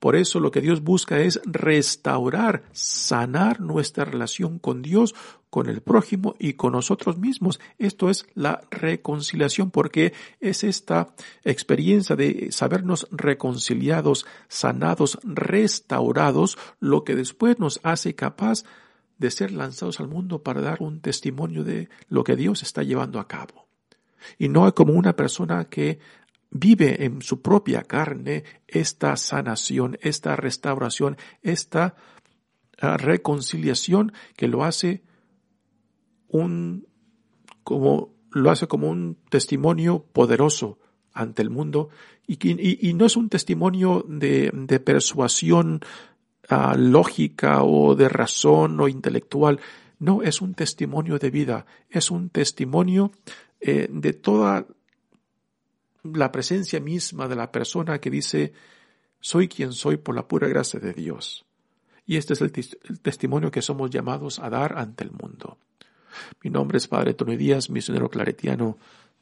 Por 0.03 0.17
eso 0.17 0.41
lo 0.41 0.51
que 0.51 0.59
Dios 0.59 0.83
busca 0.83 1.21
es 1.21 1.39
restaurar, 1.45 2.63
sanar 2.73 3.61
nuestra 3.61 4.03
relación 4.03 4.59
con 4.59 4.81
Dios, 4.81 5.15
con 5.49 5.69
el 5.69 5.81
prójimo 5.81 6.35
y 6.39 6.55
con 6.55 6.73
nosotros 6.73 7.17
mismos. 7.17 7.61
Esto 7.77 8.09
es 8.09 8.25
la 8.33 8.65
reconciliación 8.69 9.71
porque 9.71 10.11
es 10.41 10.65
esta 10.65 11.13
experiencia 11.45 12.17
de 12.17 12.51
sabernos 12.51 13.07
reconciliados, 13.11 14.25
sanados, 14.49 15.19
restaurados, 15.23 16.57
lo 16.81 17.05
que 17.05 17.15
después 17.15 17.59
nos 17.59 17.79
hace 17.83 18.13
capaz 18.13 18.65
de 19.19 19.31
ser 19.31 19.51
lanzados 19.51 20.01
al 20.01 20.09
mundo 20.09 20.43
para 20.43 20.59
dar 20.59 20.81
un 20.81 20.99
testimonio 20.99 21.63
de 21.63 21.87
lo 22.09 22.25
que 22.25 22.35
Dios 22.35 22.61
está 22.61 22.83
llevando 22.83 23.21
a 23.21 23.27
cabo. 23.29 23.62
Y 24.37 24.49
no 24.49 24.73
como 24.73 24.93
una 24.93 25.15
persona 25.15 25.65
que 25.65 25.99
vive 26.53 27.03
en 27.05 27.21
su 27.21 27.41
propia 27.41 27.81
carne 27.81 28.43
esta 28.67 29.17
sanación, 29.17 29.97
esta 30.01 30.35
restauración, 30.35 31.17
esta 31.41 31.95
ah, 32.79 32.97
reconciliación 32.97 34.13
que 34.37 34.47
lo 34.47 34.63
hace 34.63 35.03
un 36.27 36.87
como 37.63 38.13
lo 38.31 38.49
hace 38.51 38.67
como 38.67 38.89
un 38.89 39.17
testimonio 39.29 40.05
poderoso 40.11 40.79
ante 41.13 41.41
el 41.41 41.49
mundo. 41.49 41.89
Y, 42.25 42.37
y, 42.89 42.93
no 42.93 43.05
es 43.05 43.15
un 43.15 43.29
testimonio 43.29 44.05
de, 44.07 44.49
de 44.53 44.79
persuasión 44.79 45.81
ah, 46.49 46.75
lógica 46.77 47.63
o 47.63 47.95
de 47.95 48.09
razón 48.09 48.79
o 48.79 48.87
intelectual, 48.87 49.59
no 49.99 50.23
es 50.23 50.41
un 50.41 50.53
testimonio 50.53 51.19
de 51.19 51.29
vida, 51.29 51.65
es 51.89 52.11
un 52.11 52.29
testimonio 52.29 53.11
eh, 53.65 53.87
de 53.89 54.11
toda 54.11 54.67
la 56.03 56.31
presencia 56.33 56.81
misma 56.81 57.29
de 57.29 57.37
la 57.37 57.49
persona 57.49 57.99
que 57.99 58.09
dice, 58.09 58.51
soy 59.21 59.47
quien 59.47 59.71
soy 59.71 59.95
por 59.95 60.15
la 60.15 60.27
pura 60.27 60.49
gracia 60.49 60.81
de 60.81 60.91
Dios. 60.91 61.45
Y 62.05 62.17
este 62.17 62.33
es 62.33 62.41
el, 62.41 62.51
testimonio 63.01 63.51
que 63.51 63.61
somos 63.61 63.89
llamados 63.89 64.39
a 64.39 64.49
dar 64.49 64.77
ante 64.77 65.05
el 65.05 65.11
mundo. 65.11 65.57
Mi 66.43 66.49
nombre 66.49 66.77
es 66.77 66.89
Padre 66.89 67.13
Tony 67.13 67.37
Díaz, 67.37 67.69
misionero 67.69 68.09
claretiano. 68.09 68.77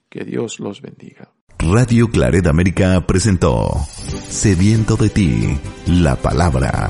Que 0.10 0.26
Dios 0.26 0.60
los 0.60 0.82
bendiga. 0.82 1.32
Radio 1.60 2.10
Claret 2.10 2.48
América 2.48 3.06
presentó 3.06 3.70
Sediento 4.28 4.98
de 4.98 5.10
ti, 5.10 5.60
la 5.86 6.16
palabra. 6.16 6.90